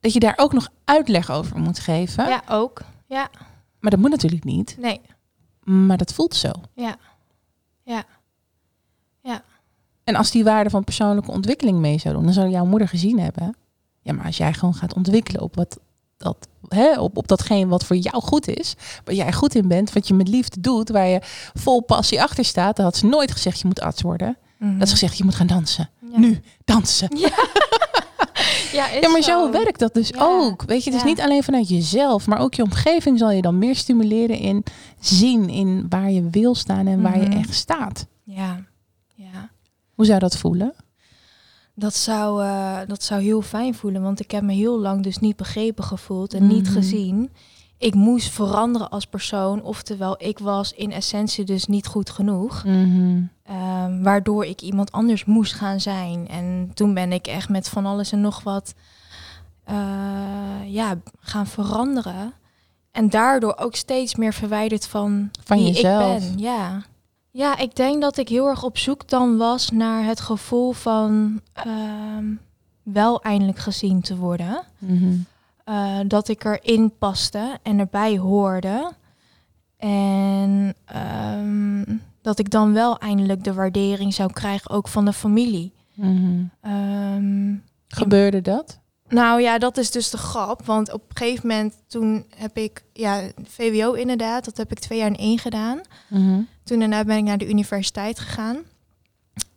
dat 0.00 0.12
je 0.12 0.20
daar 0.20 0.34
ook 0.36 0.52
nog 0.52 0.68
uitleg 0.84 1.30
over 1.30 1.58
moet 1.58 1.78
geven. 1.78 2.28
Ja, 2.28 2.42
ook. 2.48 2.80
Ja, 3.06 3.28
Maar 3.80 3.90
dat 3.90 4.00
moet 4.00 4.10
natuurlijk 4.10 4.44
niet. 4.44 4.76
nee. 4.78 5.00
Maar 5.64 5.96
dat 5.96 6.12
voelt 6.12 6.34
zo. 6.34 6.50
Ja. 6.74 6.96
Ja. 7.84 8.04
En 10.04 10.14
als 10.16 10.30
die 10.30 10.44
waarde 10.44 10.70
van 10.70 10.84
persoonlijke 10.84 11.30
ontwikkeling 11.30 11.78
mee 11.78 11.98
zou 11.98 12.14
doen, 12.14 12.24
dan 12.24 12.32
zou 12.32 12.48
jouw 12.48 12.64
moeder 12.64 12.88
gezien 12.88 13.18
hebben. 13.20 13.56
Ja, 14.00 14.12
maar 14.12 14.24
als 14.24 14.36
jij 14.36 14.52
gewoon 14.52 14.74
gaat 14.74 14.94
ontwikkelen 14.94 15.42
op 15.42 15.54
wat 15.56 15.78
dat, 16.22 16.48
hè, 16.68 17.00
op, 17.00 17.16
op 17.16 17.28
datgene 17.28 17.66
wat 17.66 17.84
voor 17.84 17.96
jou 17.96 18.22
goed 18.22 18.48
is, 18.48 18.74
waar 19.04 19.14
jij 19.14 19.32
goed 19.32 19.54
in 19.54 19.68
bent, 19.68 19.92
wat 19.92 20.08
je 20.08 20.14
met 20.14 20.28
liefde 20.28 20.60
doet, 20.60 20.88
waar 20.88 21.06
je 21.08 21.20
vol 21.54 21.80
passie 21.82 22.22
achter 22.22 22.44
staat, 22.44 22.76
dan 22.76 22.84
had 22.84 22.96
ze 22.96 23.06
nooit 23.06 23.30
gezegd 23.32 23.60
je 23.60 23.66
moet 23.66 23.80
arts 23.80 24.02
worden. 24.02 24.36
Mhm. 24.58 24.78
Dat 24.78 24.88
ze 24.88 24.94
gezegd 24.94 25.18
je 25.18 25.24
moet 25.24 25.34
gaan 25.34 25.46
dansen. 25.46 25.90
Ja. 26.12 26.18
Nu 26.18 26.40
dansen. 26.64 27.08
Ja, 27.18 27.28
Ja, 29.00 29.08
maar 29.08 29.22
zo 29.22 29.50
werkt 29.50 29.78
dat 29.78 29.94
dus 29.94 30.10
ook. 30.18 30.62
Weet 30.66 30.84
je, 30.84 30.90
het 30.90 30.98
is 30.98 31.04
Ja. 31.04 31.08
niet 31.14 31.20
alleen 31.20 31.42
vanuit 31.42 31.68
jezelf, 31.68 32.26
maar 32.26 32.38
ook 32.38 32.54
je 32.54 32.62
omgeving 32.62 33.18
zal 33.18 33.30
je 33.30 33.42
dan 33.42 33.58
meer 33.58 33.76
stimuleren 33.76 34.38
in 34.38 34.64
zien 35.00 35.48
in 35.48 35.86
waar 35.88 36.10
je 36.10 36.28
wil 36.30 36.54
staan 36.54 36.86
en 36.86 37.02
waar 37.02 37.18
je 37.20 37.28
Mhm. 37.28 37.38
echt 37.38 37.54
staat. 37.54 38.06
Ja, 38.24 38.60
ja. 39.14 39.50
Hoe 39.94 40.04
zou 40.06 40.18
dat 40.18 40.36
voelen? 40.36 40.74
Dat 41.82 41.94
zou, 41.94 42.42
eh, 42.44 42.78
dat 42.86 43.02
zou 43.02 43.22
heel 43.22 43.42
fijn 43.42 43.74
voelen, 43.74 44.02
want 44.02 44.20
ik 44.20 44.30
heb 44.30 44.42
me 44.42 44.52
heel 44.52 44.78
lang 44.78 45.02
dus 45.02 45.18
niet 45.18 45.36
begrepen 45.36 45.84
gevoeld 45.84 46.34
en 46.34 46.46
niet 46.46 46.64
Mhm. 46.64 46.72
gezien. 46.72 47.30
Ik 47.78 47.94
moest 47.94 48.30
veranderen 48.30 48.90
als 48.90 49.06
persoon, 49.06 49.62
oftewel 49.62 50.14
ik 50.18 50.38
was 50.38 50.72
in 50.72 50.92
essentie 50.92 51.44
dus 51.44 51.66
niet 51.66 51.86
goed 51.86 52.10
genoeg. 52.10 52.64
Mhm. 52.64 53.22
Ehm, 53.44 54.02
waardoor 54.02 54.44
ik 54.44 54.60
iemand 54.60 54.92
anders 54.92 55.24
moest 55.24 55.52
gaan 55.52 55.80
zijn. 55.80 56.28
En 56.28 56.70
toen 56.74 56.94
ben 56.94 57.12
ik 57.12 57.26
echt 57.26 57.48
met 57.48 57.68
van 57.68 57.86
alles 57.86 58.12
en 58.12 58.20
nog 58.20 58.42
wat 58.42 58.74
eh, 59.64 59.76
ja, 60.66 60.94
gaan 61.20 61.46
veranderen. 61.46 62.32
En 62.90 63.08
daardoor 63.10 63.56
ook 63.56 63.74
steeds 63.74 64.14
meer 64.14 64.32
verwijderd 64.32 64.86
van, 64.86 65.30
Van 65.44 65.56
wie 65.56 65.66
jezelf. 65.72 66.22
ik 66.22 66.28
ben. 66.30 66.38
Ja. 66.38 66.82
Ja, 67.32 67.58
ik 67.58 67.76
denk 67.76 68.00
dat 68.00 68.16
ik 68.16 68.28
heel 68.28 68.46
erg 68.46 68.62
op 68.62 68.78
zoek 68.78 69.08
dan 69.08 69.36
was 69.36 69.70
naar 69.70 70.04
het 70.04 70.20
gevoel 70.20 70.72
van 70.72 71.40
ehm, 71.52 72.24
wel 72.82 73.22
eindelijk 73.22 73.58
gezien 73.58 74.00
te 74.00 74.16
worden. 74.16 74.62
Mhm. 74.78 75.14
Eh, 75.64 75.98
dat 76.06 76.28
ik 76.28 76.44
erin 76.44 76.92
paste 76.98 77.58
en 77.62 77.78
erbij 77.78 78.18
hoorde. 78.18 78.92
En 79.76 80.74
ehm, 80.84 81.96
dat 82.22 82.38
ik 82.38 82.50
dan 82.50 82.72
wel 82.72 82.98
eindelijk 82.98 83.44
de 83.44 83.54
waardering 83.54 84.14
zou 84.14 84.32
krijgen, 84.32 84.70
ook 84.70 84.88
van 84.88 85.04
de 85.04 85.12
familie. 85.12 85.72
Mhm. 85.94 86.44
Ehm, 86.60 87.54
Gebeurde 87.88 88.40
dat? 88.40 88.80
Nou 89.12 89.40
ja, 89.40 89.58
dat 89.58 89.76
is 89.76 89.90
dus 89.90 90.10
de 90.10 90.18
grap. 90.18 90.66
Want 90.66 90.92
op 90.92 91.02
een 91.08 91.16
gegeven 91.16 91.48
moment 91.48 91.74
toen 91.88 92.26
heb 92.36 92.56
ik, 92.56 92.82
ja, 92.92 93.20
VWO 93.48 93.92
inderdaad, 93.92 94.44
dat 94.44 94.56
heb 94.56 94.70
ik 94.70 94.78
twee 94.78 94.98
jaar 94.98 95.08
in 95.08 95.16
één 95.16 95.38
gedaan. 95.38 95.80
Mhm. 96.08 96.40
Toen 96.64 96.78
daarna 96.78 97.04
ben 97.04 97.16
ik 97.16 97.24
naar 97.24 97.38
de 97.38 97.48
universiteit 97.48 98.18
gegaan. 98.18 98.56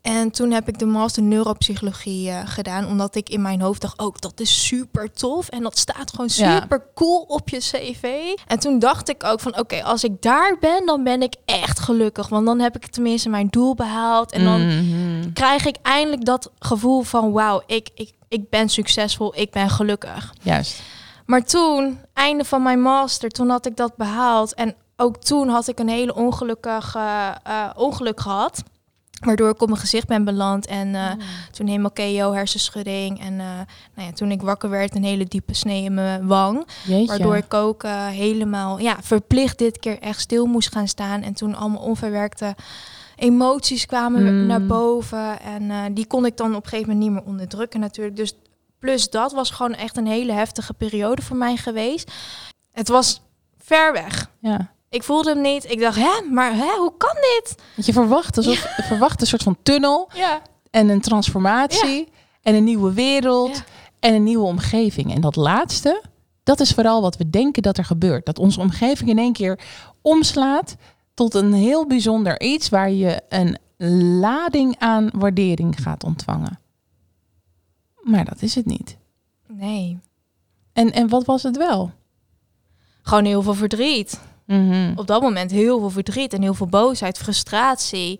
En 0.02 0.32
toen 0.32 0.52
heb 0.52 0.68
ik 0.68 0.80
de 0.80 0.86
master 0.86 1.24
neuropsychologie 1.24 2.30
eh, 2.30 2.42
gedaan, 2.46 2.88
omdat 2.88 3.16
ik 3.16 3.30
in 3.30 3.42
mijn 3.42 3.62
hoofd 3.62 3.82
dacht, 3.82 4.00
ook 4.00 4.22
dat 4.22 4.40
is 4.40 4.66
super 4.68 5.12
tof 5.12 5.50
en 5.50 5.64
dat 5.64 5.78
staat 5.78 6.10
gewoon 6.12 6.30
Ja. 6.34 6.60
super 6.62 6.84
cool 6.96 7.22
op 7.28 7.50
je 7.50 7.58
cv. 7.58 8.04
En 8.48 8.60
toen 8.60 8.80
dacht 8.80 9.10
ik 9.10 9.24
ook 9.24 9.40
van, 9.40 9.60
oké, 9.60 9.84
als 9.84 10.04
ik 10.04 10.22
daar 10.22 10.58
ben, 10.60 10.86
dan 10.86 11.04
ben 11.04 11.22
ik 11.22 11.36
echt 11.46 11.80
gelukkig, 11.80 12.28
want 12.28 12.46
dan 12.46 12.60
heb 12.60 12.76
ik 12.76 12.86
tenminste 12.88 13.30
mijn 13.30 13.48
doel 13.50 13.76
behaald 13.76 14.32
en 14.32 14.44
dan 14.44 14.66
Mhm. 14.68 15.34
krijg 15.34 15.66
ik 15.66 15.76
eindelijk 15.82 16.26
dat 16.26 16.52
gevoel 16.60 17.02
van, 17.02 17.32
wauw, 17.32 17.62
ik, 17.66 17.90
ik, 17.96 18.12
ik 18.28 18.50
ben 18.50 18.70
succesvol, 18.70 19.36
ik 19.36 19.52
ben 19.52 19.70
gelukkig. 19.70 20.34
Juist. 20.42 20.82
Maar 21.26 21.44
toen, 21.44 22.00
einde 22.14 22.44
van 22.44 22.64
mijn 22.64 22.82
master, 22.82 23.30
toen 23.30 23.50
had 23.50 23.66
ik 23.66 23.76
dat 23.76 23.96
behaald. 23.96 24.54
En 24.54 24.76
ook 24.96 25.18
toen 25.18 25.48
had 25.48 25.68
ik 25.68 25.80
een 25.80 25.90
hele 25.90 26.16
ongelukkige 26.16 27.38
eh, 27.44 27.70
ongeluk 27.76 28.20
gehad. 28.20 28.64
Waardoor 29.20 29.50
ik 29.50 29.62
op 29.62 29.68
mijn 29.68 29.80
gezicht 29.80 30.08
ben 30.08 30.24
beland. 30.24 30.66
En 30.66 30.96
eh, 30.96 31.12
toen 31.52 31.68
helemaal 31.68 31.92
KO, 31.92 32.34
hersenschudding. 32.34 33.20
En 33.20 33.40
eh, 33.40 33.46
nou 33.96 34.08
ja, 34.08 34.12
toen 34.12 34.32
ik 34.32 34.42
wakker 34.42 34.70
werd, 34.70 34.96
een 34.96 35.04
hele 35.04 35.26
diepe 35.26 35.54
snee 35.54 35.84
in 35.84 35.94
mijn 35.94 36.28
wang. 36.28 36.68
Jeetje. 36.86 37.08
Waardoor 37.08 37.36
ik 37.36 37.54
ook 37.54 37.84
helemaal 38.10 38.80
ja, 38.80 38.98
verplicht 39.02 39.58
dit 39.58 39.80
keer 39.80 40.00
echt 40.00 40.20
stil 40.20 40.46
moest 40.46 40.72
gaan 40.72 40.88
staan. 40.88 41.22
En 41.22 41.34
toen 41.34 41.56
allemaal 41.56 41.82
onverwerkte 41.82 42.56
emoties 43.16 43.86
kwamen 43.86 44.22
Mm. 44.42 44.46
naar 44.46 44.66
boven. 44.66 45.40
En 45.42 45.72
eh, 45.72 45.82
die 45.92 46.06
kon 46.08 46.26
ik 46.26 46.38
dan 46.38 46.56
op 46.56 46.64
een 46.64 46.70
gegeven 46.70 46.92
moment 46.94 47.10
niet 47.12 47.20
meer 47.20 47.32
onderdrukken 47.32 47.80
natuurlijk. 47.80 48.16
Dus 48.16 48.34
plus 48.80 49.10
dat 49.10 49.32
was 49.34 49.50
gewoon 49.50 49.74
echt 49.74 49.98
een 49.98 50.08
hele 50.08 50.32
heftige 50.32 50.74
periode 50.74 51.22
voor 51.22 51.38
mij 51.38 51.56
geweest. 51.58 52.12
Het 52.72 52.88
was 52.88 53.22
ver 53.58 53.94
weg. 53.94 54.30
Ja. 54.40 54.74
Ik 54.90 55.04
voelde 55.04 55.30
hem 55.30 55.42
niet. 55.42 55.72
Ik 55.72 55.80
dacht, 55.80 55.96
hè, 55.98 56.22
maar 56.32 56.54
hè, 56.56 56.76
hoe 56.78 56.94
kan 56.98 57.14
dit? 57.16 57.56
Want 57.76 57.88
je 57.88 57.94
verwacht, 57.94 58.38
alsof, 58.38 58.76
verwacht 58.88 59.22
een 59.22 59.28
soort 59.28 59.44
van 59.44 59.58
tunnel 59.64 60.10
Ja. 60.14 60.42
en 60.72 60.90
een 60.90 61.02
transformatie 61.02 62.08
en 62.42 62.56
een 62.56 62.64
nieuwe 62.64 62.94
wereld 62.94 63.56
Ja. 63.56 63.64
en 64.00 64.14
een 64.14 64.24
nieuwe 64.24 64.46
omgeving. 64.46 65.14
En 65.16 65.22
dat 65.22 65.36
laatste, 65.36 66.04
dat 66.44 66.60
is 66.60 66.72
vooral 66.72 67.02
wat 67.02 67.18
we 67.18 67.30
denken 67.30 67.62
dat 67.64 67.78
er 67.78 67.86
gebeurt. 67.86 68.26
Dat 68.26 68.40
onze 68.40 68.60
omgeving 68.60 69.10
in 69.10 69.18
één 69.18 69.34
keer 69.34 69.60
omslaat 70.02 70.76
tot 71.16 71.34
een 71.34 71.54
heel 71.54 71.88
bijzonder 71.88 72.42
iets 72.42 72.70
waar 72.70 72.92
je 72.92 73.22
een 73.30 73.58
lading 74.20 74.76
aan 74.80 75.10
waardering 75.14 75.82
gaat 75.82 76.04
ontvangen. 76.04 76.60
Maar 78.02 78.26
dat 78.26 78.42
is 78.42 78.56
het 78.56 78.66
niet. 78.66 78.98
Nee. 79.48 80.00
En, 80.74 80.92
en 80.92 81.10
wat 81.10 81.26
was 81.26 81.44
het 81.44 81.58
wel? 81.58 81.92
Gewoon 83.02 83.26
heel 83.26 83.42
veel 83.42 83.54
verdriet. 83.54 84.22
Mhm. 84.46 84.94
Op 84.96 85.08
dat 85.08 85.22
moment 85.22 85.52
heel 85.52 85.80
veel 85.80 85.90
verdriet 85.90 86.34
en 86.34 86.42
heel 86.42 86.54
veel 86.54 86.68
boosheid, 86.68 87.18
frustratie. 87.18 88.20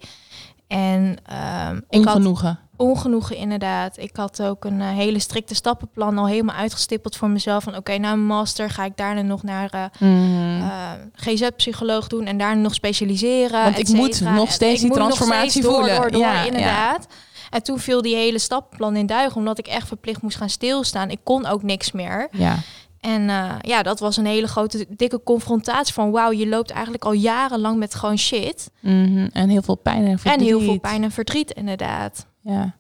En 0.68 1.18
ehm, 1.26 1.82
Ongenoegen. 1.88 2.60
Ongenoegen 2.78 3.36
inderdaad. 3.36 3.98
Ik 3.98 4.16
had 4.16 4.42
ook 4.42 4.66
een 4.66 4.82
eh, 4.82 4.90
hele 4.90 5.20
strikte 5.20 5.56
stappenplan 5.56 6.18
al 6.18 6.28
helemaal 6.28 6.56
uitgestippeld 6.56 7.16
voor 7.16 7.30
mezelf. 7.30 7.64
Van 7.64 7.76
oké, 7.76 7.98
na 7.98 8.10
mijn 8.16 8.26
master 8.26 8.70
ga 8.70 8.86
ik 8.86 8.98
daarna 8.98 9.22
nog 9.22 9.44
naar 9.44 9.70
eh, 9.70 9.84
Mhm. 10.00 10.62
eh, 10.62 10.92
GZ-psycholoog 11.14 12.08
doen 12.08 12.26
en 12.26 12.38
daarna 12.38 12.62
nog 12.62 12.74
specialiseren. 12.74 13.64
Want 13.64 13.80
ik 13.80 13.88
et 13.88 13.94
moet 13.94 14.22
nog 14.22 14.52
steeds 14.52 14.82
die 14.82 14.92
transformatie 14.92 15.50
steeds 15.50 15.66
voelen. 15.68 15.96
Door, 15.96 16.12
door, 16.12 16.22
Ja, 16.22 16.34
ja. 16.34 16.46
inderdaad. 16.46 17.08
En 17.50 17.64
toen 17.64 17.80
viel 17.80 18.02
die 18.02 18.16
hele 18.16 18.40
stappenplan 18.40 18.96
in 18.96 19.06
duigen, 19.06 19.38
omdat 19.38 19.58
ik 19.58 19.68
echt 19.68 19.88
verplicht 19.88 20.22
moest 20.22 20.38
gaan 20.38 20.50
stilstaan. 20.50 21.10
Ik 21.10 21.20
kon 21.24 21.46
ook 21.46 21.64
niks 21.64 21.92
meer. 21.92 22.28
ja. 22.32 22.56
En 23.00 23.22
ja, 23.62 23.84
dat 23.84 24.00
was 24.00 24.18
een 24.18 24.26
hele 24.26 24.48
grote, 24.48 24.86
dikke 24.90 25.24
confrontatie 25.24 25.94
van... 25.94 26.12
wauw, 26.12 26.32
je 26.32 26.48
loopt 26.48 26.70
eigenlijk 26.72 27.06
al 27.06 27.12
jarenlang 27.12 27.78
met 27.78 27.96
gewoon 27.96 28.18
shit. 28.18 28.72
Mhm. 28.82 29.28
En 29.34 29.50
heel 29.50 29.62
veel 29.62 29.76
pijn 29.76 30.06
en 30.06 30.20
verdriet. 30.20 30.40
En 30.40 30.46
heel 30.46 30.60
veel 30.62 30.80
pijn 30.80 31.04
en 31.04 31.12
verdriet, 31.12 31.52
inderdaad. 31.52 32.26
Ja. 32.46 32.76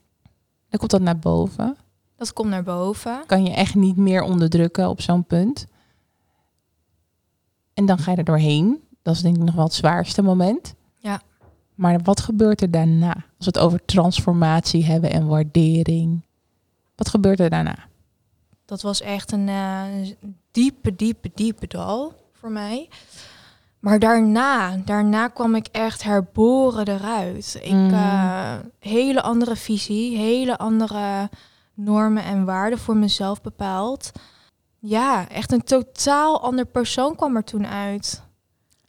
Dan 0.69 0.79
komt 0.79 0.91
dat 0.91 1.01
naar 1.01 1.19
boven. 1.19 1.77
Dat 2.15 2.33
komt 2.33 2.49
naar 2.49 2.63
boven. 2.63 3.23
Kan 3.25 3.45
je 3.45 3.53
echt 3.53 3.75
niet 3.75 3.97
meer 3.97 4.21
onderdrukken 4.21 4.89
op 4.89 5.01
zo'n 5.01 5.25
punt. 5.25 5.65
En 7.73 7.85
dan 7.85 7.97
ga 7.97 8.11
je 8.11 8.17
er 8.17 8.23
doorheen. 8.23 8.83
Dat 9.01 9.15
is 9.15 9.21
denk 9.21 9.35
ik 9.35 9.43
nog 9.43 9.55
wel 9.55 9.63
het 9.63 9.73
zwaarste 9.73 10.21
moment. 10.21 10.75
Ja. 10.97 11.21
Maar 11.75 11.99
wat 12.03 12.19
gebeurt 12.19 12.61
er 12.61 12.71
daarna? 12.71 13.13
Als 13.13 13.23
we 13.37 13.45
het 13.45 13.57
over 13.57 13.85
transformatie 13.85 14.85
hebben 14.85 15.11
en 15.11 15.27
waardering. 15.27 16.21
Wat 16.95 17.09
gebeurt 17.09 17.39
er 17.39 17.49
daarna? 17.49 17.87
Dat 18.65 18.81
was 18.81 19.01
echt 19.01 19.31
een 19.31 19.49
eh, 19.49 19.83
diepe, 20.51 20.95
diepe, 20.95 21.31
diepe 21.33 21.67
dal 21.67 22.13
voor 22.33 22.51
mij. 22.51 22.89
Maar 23.85 23.99
daarna, 23.99 24.77
daarna 24.85 25.27
kwam 25.27 25.55
ik 25.55 25.67
echt 25.71 26.03
herboren 26.03 26.87
eruit. 26.87 27.59
Ik, 27.61 27.71
Mm. 27.71 27.93
eh, 27.93 28.53
hele 28.79 29.21
andere 29.21 29.55
visie, 29.55 30.17
hele 30.17 30.57
andere 30.57 31.29
normen 31.73 32.23
en 32.23 32.45
waarden 32.45 32.79
voor 32.79 32.97
mezelf 32.97 33.41
bepaald. 33.41 34.11
Ja, 34.79 35.29
echt 35.29 35.51
een 35.51 35.63
totaal 35.63 36.41
ander 36.41 36.65
persoon 36.65 37.15
kwam 37.15 37.35
er 37.35 37.43
toen 37.43 37.67
uit. 37.67 38.21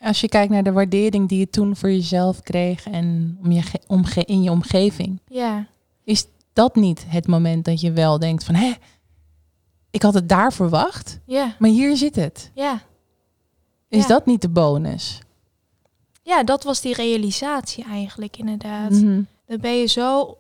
Als 0.01 0.21
je 0.21 0.29
kijkt 0.29 0.53
naar 0.53 0.63
de 0.63 0.73
waardering 0.73 1.29
die 1.29 1.39
je 1.39 1.51
toen 1.51 1.77
voor 1.77 1.91
jezelf 1.91 2.41
kreeg 2.43 2.87
en 2.87 3.39
om 3.45 3.51
je 3.53 3.63
ge- 3.63 3.81
omge 3.87 4.25
in 4.25 4.43
je 4.43 4.51
omgeving. 4.51 5.21
Ja, 5.29 5.67
Is 6.05 6.27
dat 6.53 6.75
niet 6.75 7.05
het 7.09 7.27
moment 7.27 7.65
dat 7.65 7.81
je 7.81 7.93
wel 7.93 8.19
denkt 8.19 8.45
van... 8.45 8.55
Hé, 8.55 8.73
ik 9.91 10.03
had 10.03 10.15
het 10.15 10.29
daar 10.29 10.53
verwacht, 10.53 11.19
ja, 11.27 11.55
maar 11.59 11.71
hier 11.71 11.97
zit 11.97 12.17
het. 12.17 12.51
ja. 12.55 12.81
Is 13.89 14.01
Ja. 14.03 14.07
dat 14.09 14.27
niet 14.27 14.41
de 14.41 14.49
bonus? 14.49 15.19
Ja, 16.23 16.43
dat 16.45 16.65
was 16.65 16.81
die 16.81 16.95
realisatie 16.95 17.85
eigenlijk 17.85 18.37
inderdaad. 18.37 18.91
Mhm. 18.91 19.21
Dan 19.47 19.61
ben 19.61 19.75
je 19.79 19.87
zo 19.87 20.37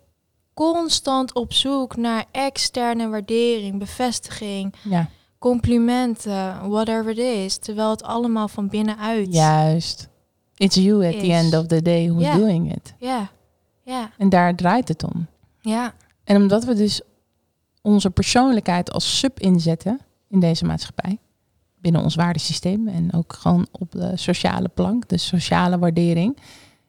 constant 0.54 1.34
op 1.34 1.52
zoek 1.52 1.96
naar 1.96 2.24
externe 2.30 3.08
waardering, 3.08 3.78
bevestiging, 3.78 4.74
Ja, 4.82 5.08
complimenten, 5.38 6.68
whatever 6.68 7.08
it 7.10 7.18
is. 7.18 7.56
Terwijl 7.56 7.90
het 7.90 8.02
allemaal 8.02 8.48
van 8.48 8.68
binnenuit. 8.68 9.32
juist. 9.34 10.08
It's 10.56 10.76
you 10.76 11.06
at 11.06 11.20
the 11.20 11.32
end 11.32 11.54
of 11.54 11.66
the 11.66 11.82
day 11.82 12.10
who's 12.10 12.36
doing 12.36 12.74
it. 12.74 12.94
Ja, 12.98 13.30
ja, 13.82 14.10
En 14.18 14.28
daar 14.28 14.54
draait 14.54 14.88
het 14.88 15.04
om. 15.04 15.26
ja. 15.60 15.94
En 16.24 16.36
omdat 16.36 16.64
we 16.64 16.74
dus 16.74 17.00
onze 17.82 18.10
persoonlijkheid 18.10 18.92
als 18.92 19.18
sub 19.18 19.40
inzetten 19.40 20.00
in 20.28 20.40
deze 20.40 20.64
maatschappij, 20.64 21.18
binnen 21.86 22.04
ons 22.04 22.14
waardesysteem 22.14 22.88
en 22.88 23.12
ook 23.12 23.32
gewoon 23.32 23.66
op 23.70 23.92
de 23.92 24.12
sociale 24.14 24.68
plank, 24.68 25.08
de 25.08 25.16
sociale 25.16 25.78
waardering. 25.78 26.36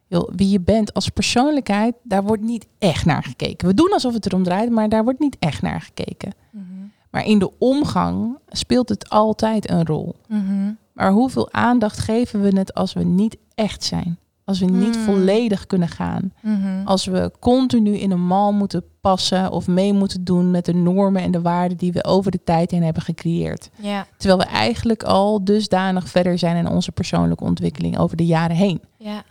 Wie 0.08 0.50
je 0.50 0.60
bent 0.60 0.94
als 0.94 1.10
persoonlijkheid, 1.10 1.96
daar 2.04 2.24
wordt 2.24 2.44
niet 2.44 2.68
echt 2.80 3.06
naar 3.06 3.24
gekeken. 3.24 3.68
We 3.68 3.74
doen 3.74 3.94
alsof 3.94 4.13
het 4.13 4.25
erom 4.25 4.44
draait, 4.44 4.70
maar 4.70 4.89
daar 4.89 5.04
wordt 5.04 5.20
niet 5.20 5.36
echt 5.39 5.62
naar 5.62 5.82
gekeken. 5.82 6.34
Mhm. 6.51 6.63
Maar 7.12 7.25
in 7.25 7.39
de 7.39 7.51
omgang 7.58 8.38
speelt 8.50 8.89
het 8.89 9.10
altijd 9.10 9.70
een 9.70 9.86
rol. 9.86 10.16
Mhm. 10.27 10.72
Maar 10.94 11.12
hoeveel 11.12 11.51
aandacht 11.51 12.00
geven 12.00 12.42
we 12.42 12.58
het 12.58 12.74
als 12.74 12.94
we 12.94 13.04
niet 13.04 13.38
echt 13.56 13.84
zijn? 13.84 14.18
Als 14.48 14.60
we 14.60 14.66
niet 14.66 14.96
Mm. 14.98 15.04
volledig 15.04 15.66
kunnen 15.66 15.88
gaan. 15.88 16.34
Mhm. 16.42 16.82
Als 16.86 17.06
we 17.06 17.32
continu 17.39 17.98
in 17.98 18.12
een 18.12 18.25
mal 18.27 18.54
moeten 18.54 18.84
passen 19.01 19.51
of 19.51 19.68
mee 19.68 19.94
moeten 19.94 20.24
doen 20.24 20.51
met 20.51 20.66
de 20.66 20.74
normen 20.74 21.22
en 21.22 21.32
de 21.32 21.42
waarden 21.42 21.77
die 21.77 21.92
we 21.92 22.04
over 22.04 22.32
de 22.32 22.44
tijd 22.44 22.72
heen 22.72 22.84
hebben 22.84 23.04
gecreëerd. 23.04 23.70
Ja, 23.75 24.08
Terwijl 24.18 24.39
we 24.39 24.46
eigenlijk 24.46 25.04
al 25.04 25.44
dusdanig 25.44 26.10
verder 26.10 26.38
zijn 26.38 26.56
in 26.66 26.68
onze 26.72 26.92
persoonlijke 26.92 27.44
ontwikkeling 27.44 27.98
over 27.98 28.18
de 28.18 28.25
jaren 28.25 28.56
heen. 28.56 28.82
ja. 28.98 29.24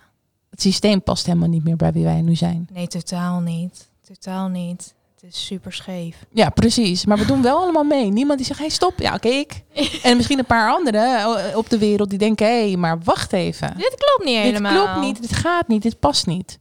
Het 0.51 0.65
systeem 0.65 1.03
past 1.03 1.27
helemaal 1.27 1.49
niet 1.49 1.65
meer 1.65 1.77
bij 1.77 1.93
wie 1.93 2.05
wij 2.05 2.23
nu 2.23 2.35
zijn. 2.35 2.69
Nee, 2.73 2.87
totaal 2.87 3.41
niet. 3.41 3.89
Totaal 4.07 4.49
niet. 4.49 4.95
Het 5.21 5.25
is 5.35 5.47
super 5.47 5.73
scheef. 5.73 6.25
Ja, 6.33 6.51
precies. 6.51 7.05
Maar 7.07 7.19
we 7.19 7.27
doen 7.27 7.43
wel 7.43 7.59
allemaal 7.59 7.85
mee. 7.85 8.11
Niemand 8.11 8.39
die 8.39 8.47
zegt, 8.47 8.61
hey, 8.61 8.69
stop. 8.69 8.99
Ja, 8.99 9.15
oké, 9.15 9.29
ik. 9.29 9.63
En 10.03 10.17
misschien 10.17 10.39
een 10.39 10.45
paar 10.45 10.71
anderen 10.71 11.19
eh, 11.19 11.57
op 11.57 11.69
de 11.69 11.79
wereld 11.79 12.11
die 12.11 12.19
denken, 12.19 12.47
hé, 12.47 12.67
hey, 12.67 12.77
maar 12.77 13.01
wacht 13.03 13.33
even. 13.33 13.75
Dit 13.77 13.95
klopt 13.95 14.25
niet 14.25 14.37
helemaal. 14.37 14.73
Dit 14.73 14.83
klopt 14.83 15.01
niet, 15.01 15.21
dit 15.21 15.33
gaat 15.33 15.69
niet, 15.69 15.83
dit 15.83 15.99
past 15.99 16.27
niet. 16.27 16.59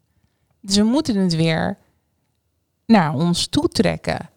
Dus 0.62 0.76
we 0.76 0.84
moeten 0.84 1.16
het 1.16 1.36
weer 1.36 1.78
naar 2.86 3.14
ons 3.14 3.48
toe 3.48 3.68
trekken. 3.68 4.30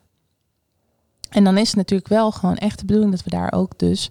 En 1.28 1.44
dan 1.44 1.58
is 1.58 1.68
het 1.68 1.76
natuurlijk 1.76 2.08
wel 2.08 2.30
gewoon 2.30 2.56
echt 2.56 2.78
de 2.78 2.84
bedoeling 2.84 3.12
dat 3.12 3.25
we 3.25 3.30
daar 3.30 3.52
ook 3.52 3.78
dus 3.78 4.10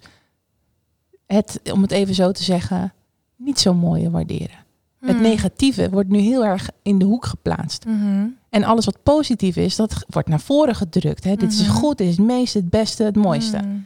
het, 1.26 1.60
om 1.72 1.82
het 1.82 1.90
even 1.90 2.14
zo 2.14 2.32
te 2.32 2.42
zeggen, 2.42 2.92
niet 3.36 3.60
zo 3.60 3.74
mooie 3.74 4.10
waarderen. 4.10 4.66
Het 5.00 5.12
Mhm. 5.16 5.22
negatieve 5.22 5.90
wordt 5.90 6.08
nu 6.08 6.18
heel 6.18 6.44
erg 6.44 6.70
in 6.82 6.98
de 6.98 7.04
hoek 7.04 7.26
geplaatst. 7.26 7.84
Mhm. 7.84 8.26
En 8.50 8.64
alles 8.64 8.84
wat 8.84 9.02
positief 9.02 9.56
is, 9.56 9.76
dat 9.76 10.04
wordt 10.08 10.28
naar 10.28 10.40
voren 10.40 10.74
gedrukt. 10.74 11.24
Hè? 11.24 11.34
Dit 11.36 11.52
is 11.52 11.62
Mhm. 11.62 11.70
goed, 11.70 11.98
dit 11.98 12.08
is 12.08 12.16
het 12.16 12.26
meeste, 12.26 12.58
het 12.58 12.70
beste, 12.70 13.02
het 13.04 13.16
mooiste. 13.16 13.56
Mhm. 13.56 13.76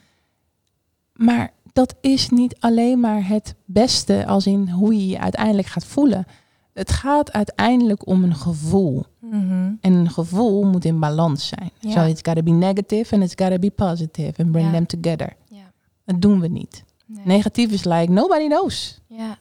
Maar 1.13 1.53
dat 1.73 1.95
is 2.01 2.29
niet 2.29 2.57
alleen 2.61 3.01
maar 3.01 3.29
het 3.29 3.55
beste 3.65 4.27
als 4.27 4.47
in 4.47 4.69
hoe 4.69 4.95
je 4.97 5.07
je 5.07 5.19
uiteindelijk 5.19 5.69
gaat 5.69 5.85
voelen. 5.85 6.25
Het 6.73 6.91
gaat 6.91 7.33
uiteindelijk 7.33 8.07
om 8.07 8.25
een 8.25 8.35
gevoel. 8.37 9.05
Mhm. 9.21 9.71
En 9.81 9.93
een 9.93 10.11
gevoel 10.11 10.65
moet 10.65 10.85
in 10.85 11.01
balans 11.01 11.47
zijn. 11.49 11.71
Ja. 11.79 11.91
So 11.91 12.01
it's 12.11 12.21
gotta 12.25 12.43
be 12.43 12.51
negative 12.51 13.15
and 13.15 13.25
it's 13.25 13.35
gotta 13.43 13.59
be 13.59 13.71
positive. 13.71 14.43
And 14.43 14.51
bring 14.53 14.67
Ja. 14.67 14.73
them 14.73 14.87
together. 14.87 15.33
Ja. 15.49 15.73
Dat 16.05 16.21
doen 16.23 16.41
we 16.41 16.49
niet. 16.49 16.85
Nee. 17.07 17.23
Negatief 17.27 17.71
is 17.71 17.85
like, 17.85 18.13
nobody 18.13 18.47
knows. 18.47 19.01
Ja. 19.07 19.39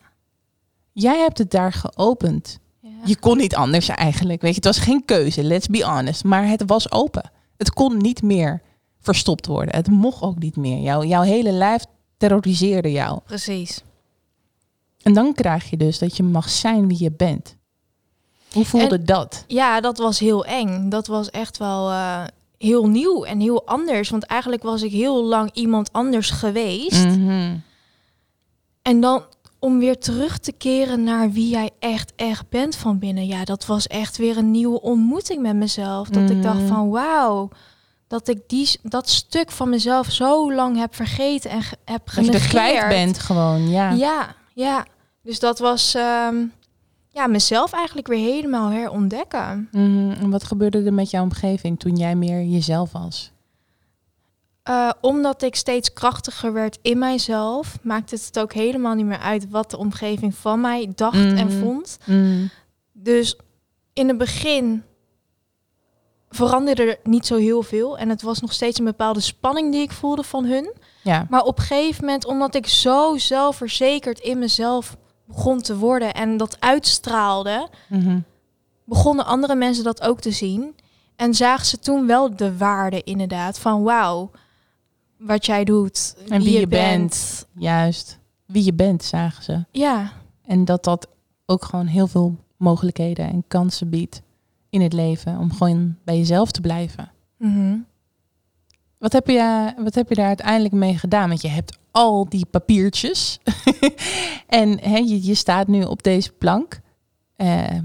Jij 0.91 1.17
hebt 1.19 1.37
het 1.37 1.51
daar 1.51 1.73
geopend. 1.73 2.59
Ja. 2.79 2.89
Je 3.05 3.19
kon 3.19 3.37
niet 3.37 3.55
anders 3.55 3.87
eigenlijk. 3.87 4.41
Weet 4.41 4.49
je, 4.49 4.55
het 4.55 4.65
was 4.75 4.77
geen 4.79 5.05
keuze, 5.05 5.43
let's 5.43 5.67
be 5.67 5.83
honest. 5.85 6.23
Maar 6.23 6.47
het 6.47 6.63
was 6.65 6.91
open. 6.91 7.31
Het 7.57 7.73
kon 7.73 7.97
niet 7.97 8.21
meer 8.21 8.61
verstopt 8.99 9.45
worden. 9.45 9.75
Het 9.75 9.87
mocht 9.87 10.21
ook 10.21 10.39
niet 10.39 10.55
meer. 10.55 10.79
Jouw, 10.79 11.03
jouw 11.03 11.21
hele 11.21 11.51
lijf 11.51 11.85
terroriseerde 12.17 12.91
jou. 12.91 13.19
Precies. 13.25 13.81
En 15.01 15.13
dan 15.13 15.33
krijg 15.33 15.69
je 15.69 15.77
dus 15.77 15.99
dat 15.99 16.17
je 16.17 16.23
mag 16.23 16.49
zijn 16.49 16.87
wie 16.87 17.03
je 17.03 17.11
bent. 17.11 17.55
Hoe 18.51 18.65
voelde 18.65 18.95
En- 18.97 19.05
dat? 19.05 19.43
Ja, 19.47 19.81
dat 19.81 19.97
was 19.97 20.19
heel 20.19 20.45
eng. 20.45 20.89
Dat 20.89 21.07
was 21.07 21.29
echt 21.29 21.57
wel 21.57 21.89
eh, 21.89 22.23
heel 22.57 22.87
nieuw 22.87 23.23
en 23.23 23.39
heel 23.39 23.65
anders. 23.67 24.09
Want 24.09 24.23
eigenlijk 24.23 24.63
was 24.63 24.81
ik 24.81 24.91
heel 24.91 25.23
lang 25.23 25.49
iemand 25.53 25.93
anders 25.93 26.29
geweest. 26.29 27.05
Mhm. 27.05 27.57
En 28.81 28.99
dan 29.01 29.23
om 29.63 29.79
weer 29.79 29.97
terug 29.99 30.37
te 30.37 30.51
keren 30.51 31.03
naar 31.03 31.31
wie 31.31 31.49
jij 31.49 31.69
echt, 31.79 32.13
echt 32.15 32.49
bent 32.49 32.75
van 32.75 32.99
binnen. 32.99 33.25
Ja, 33.27 33.43
dat 33.43 33.65
was 33.65 33.87
echt 33.87 34.17
weer 34.17 34.37
een 34.37 34.51
nieuwe 34.51 34.81
ontmoeting 34.81 35.41
met 35.41 35.55
mezelf. 35.55 36.07
Dat 36.09 36.29
ik 36.29 36.41
dacht 36.43 36.57
Mhm. 36.59 36.67
van 36.67 36.89
wauw, 36.89 37.49
dat 38.07 38.27
ik 38.27 38.39
die, 38.47 38.79
dat 38.83 39.09
stuk 39.09 39.51
van 39.51 39.69
mezelf 39.69 40.11
zo 40.11 40.53
lang 40.53 40.77
heb 40.77 40.95
vergeten 40.95 41.49
en 41.51 41.61
ge- 41.61 41.77
heb 41.85 42.05
Dat 42.05 42.15
je 42.15 42.21
genegeerd. 42.21 42.43
er 42.43 42.49
kwijt 42.49 42.87
bent 42.87 43.19
gewoon, 43.19 43.69
ja. 43.69 43.91
Ja, 43.91 44.35
ja. 44.53 44.85
Dus 45.23 45.39
dat 45.39 45.59
was 45.59 45.95
ehm, 45.95 46.35
ja, 47.09 47.27
mezelf 47.27 47.73
eigenlijk 47.73 48.07
weer 48.07 48.33
helemaal 48.33 48.69
herontdekken. 48.69 49.67
Mhm. 49.71 50.11
En 50.11 50.29
wat 50.29 50.43
gebeurde 50.43 50.83
er 50.83 50.93
met 50.93 51.09
jouw 51.09 51.23
omgeving 51.23 51.79
toen 51.79 51.95
jij 51.95 52.15
meer 52.15 52.43
jezelf 52.43 52.91
was? 52.91 53.31
Eh, 54.63 54.89
omdat 55.01 55.41
ik 55.41 55.55
steeds 55.55 55.93
krachtiger 55.93 56.53
werd 56.53 56.77
in 56.81 56.97
mijzelf, 56.97 57.77
maakte 57.81 58.15
het 58.15 58.39
ook 58.39 58.53
helemaal 58.53 58.93
niet 58.93 59.05
meer 59.05 59.19
uit 59.19 59.49
wat 59.49 59.69
de 59.71 59.77
omgeving 59.77 60.35
van 60.35 60.61
mij 60.61 60.91
dacht 60.95 61.15
en 61.15 61.47
Mhm. 61.47 61.59
vond. 61.59 61.97
Mhm. 62.05 62.45
Dus 62.91 63.35
in 63.93 64.07
het 64.07 64.17
begin 64.17 64.83
veranderde 66.29 66.83
er 66.83 66.99
niet 67.03 67.25
zo 67.25 67.35
heel 67.37 67.63
veel. 67.63 67.97
En 67.97 68.09
het 68.09 68.21
was 68.21 68.39
nog 68.41 68.53
steeds 68.53 68.79
een 68.79 68.85
bepaalde 68.85 69.19
spanning 69.19 69.71
die 69.71 69.81
ik 69.81 69.91
voelde 69.91 70.23
van 70.23 70.45
hun. 70.45 70.73
Ja. 71.03 71.25
Maar 71.29 71.41
op 71.43 71.57
een 71.57 71.63
gegeven 71.63 72.05
moment, 72.05 72.25
omdat 72.25 72.55
ik 72.55 72.67
zo 72.67 73.17
zelfverzekerd 73.17 74.19
in 74.19 74.39
mezelf 74.39 74.97
begon 75.25 75.61
te 75.61 75.77
worden 75.77 76.13
en 76.13 76.37
dat 76.37 76.57
uitstraalde, 76.59 77.67
Mhm. 77.89 78.19
begonnen 78.85 79.25
andere 79.25 79.55
mensen 79.55 79.83
dat 79.83 80.01
ook 80.01 80.19
te 80.19 80.31
zien. 80.31 80.75
En 81.15 81.33
zagen 81.33 81.65
ze 81.65 81.79
toen 81.79 82.07
wel 82.07 82.35
de 82.35 82.57
waarde 82.57 83.03
inderdaad 83.03 83.59
van 83.59 83.83
wauw, 83.83 84.31
wat 85.21 85.45
jij 85.45 85.63
doet, 85.63 86.15
En 86.29 86.41
wie 86.41 86.59
je 86.59 86.67
bent. 86.67 87.47
Juist. 87.53 88.19
Wie 88.45 88.65
je 88.65 88.73
bent, 88.73 89.03
zagen 89.03 89.43
ze. 89.43 89.65
Ja, 89.71 90.11
En 90.45 90.65
dat 90.65 90.83
dat 90.83 91.07
ook 91.45 91.65
gewoon 91.65 91.87
heel 91.87 92.07
veel 92.07 92.37
mogelijkheden 92.57 93.29
en 93.29 93.43
kansen 93.47 93.89
biedt 93.89 94.21
in 94.69 94.81
het 94.81 94.93
leven. 94.93 95.37
Om 95.37 95.51
gewoon 95.51 95.95
bij 96.03 96.17
jezelf 96.17 96.51
te 96.51 96.61
blijven. 96.61 97.11
Mhm. 97.37 97.77
Wat 98.97 99.13
heb 99.13 99.27
je, 99.27 99.73
wat 99.77 99.95
heb 99.95 100.09
je 100.09 100.15
daar 100.15 100.27
uiteindelijk 100.27 100.73
mee 100.73 100.97
gedaan? 100.97 101.29
Want 101.29 101.41
je 101.41 101.47
hebt 101.47 101.77
al 101.91 102.29
die 102.29 102.45
papiertjes. 102.45 103.39
en 104.47 104.79
je, 105.07 105.25
je 105.25 105.35
staat 105.35 105.67
nu 105.67 105.83
op 105.83 106.03
deze 106.03 106.31
plank. 106.31 106.79
Eh, 107.35 107.77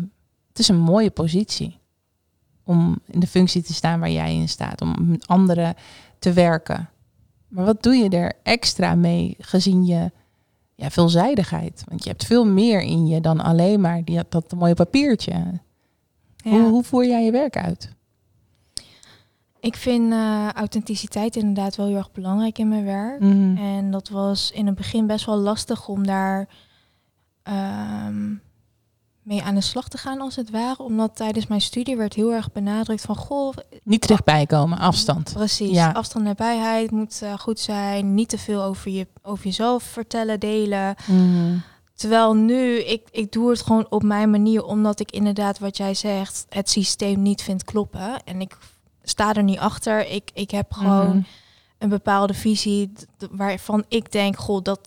het 0.48 0.58
is 0.58 0.68
een 0.68 0.80
mooie 0.80 1.10
positie. 1.10 1.78
Om 2.64 2.98
in 3.06 3.20
de 3.20 3.26
functie 3.26 3.62
te 3.62 3.74
staan 3.74 4.00
waar 4.00 4.10
jij 4.10 4.34
in 4.34 4.48
staat. 4.48 4.80
Om 4.80 4.94
met 4.98 5.26
anderen 5.26 5.74
te 6.18 6.32
werken. 6.32 6.88
Maar 7.56 7.64
wat 7.64 7.82
doe 7.82 7.94
je 7.94 8.08
er 8.08 8.32
extra 8.42 8.94
mee 8.94 9.34
gezien 9.38 9.86
je 9.86 10.10
ja, 10.74 10.90
veelzijdigheid? 10.90 11.84
Want 11.88 12.04
je 12.04 12.10
hebt 12.10 12.24
veel 12.24 12.46
meer 12.46 12.80
in 12.80 13.06
je 13.06 13.20
dan 13.20 13.40
alleen 13.40 13.80
maar 13.80 14.04
die, 14.04 14.20
dat 14.28 14.52
mooie 14.52 14.74
papiertje. 14.74 15.32
ja. 16.36 16.50
Hoe, 16.50 16.68
hoe 16.68 16.82
voer 16.84 17.06
jij 17.06 17.24
je 17.24 17.30
werk 17.30 17.56
uit? 17.56 17.94
Ik 19.60 19.76
vind 19.76 20.12
eh, 20.12 20.48
authenticiteit 20.48 21.36
inderdaad 21.36 21.76
wel 21.76 21.86
heel 21.86 21.96
erg 21.96 22.12
belangrijk 22.12 22.58
in 22.58 22.68
mijn 22.68 22.84
werk. 22.84 23.20
Mhm. 23.20 23.56
En 23.56 23.90
dat 23.90 24.08
was 24.08 24.50
in 24.50 24.66
het 24.66 24.74
begin 24.74 25.06
best 25.06 25.26
wel 25.26 25.36
lastig 25.38 25.88
om 25.88 26.06
daar 26.06 26.48
ehm, 27.42 28.34
mee 29.26 29.42
aan 29.42 29.54
de 29.54 29.60
slag 29.60 29.88
te 29.88 29.98
gaan, 29.98 30.20
als 30.20 30.36
het 30.36 30.50
ware. 30.50 30.82
Omdat 30.82 31.16
tijdens 31.16 31.46
mijn 31.46 31.60
studie 31.60 31.96
werd 31.96 32.14
heel 32.14 32.32
erg 32.32 32.52
benadrukt 32.52 33.00
van... 33.02 33.16
Goh, 33.16 33.54
Niet 33.82 34.08
dichtbij 34.08 34.46
komen, 34.46 34.78
afstand. 34.78 35.32
precies, 35.32 35.70
Ja. 35.70 35.90
afstand 35.90 36.24
en 36.26 36.30
nabijheid 36.36 36.90
moet 36.90 37.22
eh, 37.22 37.38
goed 37.38 37.60
zijn. 37.60 38.14
Niet 38.14 38.28
te 38.28 38.38
veel 38.38 38.62
over, 38.62 38.90
je, 38.90 39.06
over 39.22 39.44
jezelf 39.44 39.82
vertellen, 39.82 40.40
delen. 40.40 40.94
Mhm. 41.06 41.56
Terwijl 41.94 42.34
nu, 42.34 42.78
ik, 42.78 43.02
ik 43.10 43.32
doe 43.32 43.50
het 43.50 43.62
gewoon 43.62 43.86
op 43.90 44.02
mijn 44.02 44.30
manier, 44.30 44.64
omdat 44.64 45.00
ik 45.00 45.10
inderdaad 45.10 45.58
wat 45.58 45.76
jij 45.76 45.94
zegt, 45.94 46.46
het 46.48 46.70
systeem 46.70 47.22
niet 47.22 47.42
vind 47.42 47.64
kloppen. 47.64 48.22
En 48.24 48.40
ik 48.40 48.56
sta 49.02 49.34
er 49.34 49.42
niet 49.42 49.58
achter. 49.58 50.10
Ik, 50.10 50.30
ik 50.34 50.50
heb 50.50 50.72
gewoon 50.72 51.08
Mhm. 51.08 51.20
een 51.78 51.88
bepaalde 51.88 52.34
visie 52.34 52.92
waarvan 53.30 53.84
ik 53.88 54.12
denk, 54.12 54.36
goh, 54.38 54.62
dat 54.62 54.80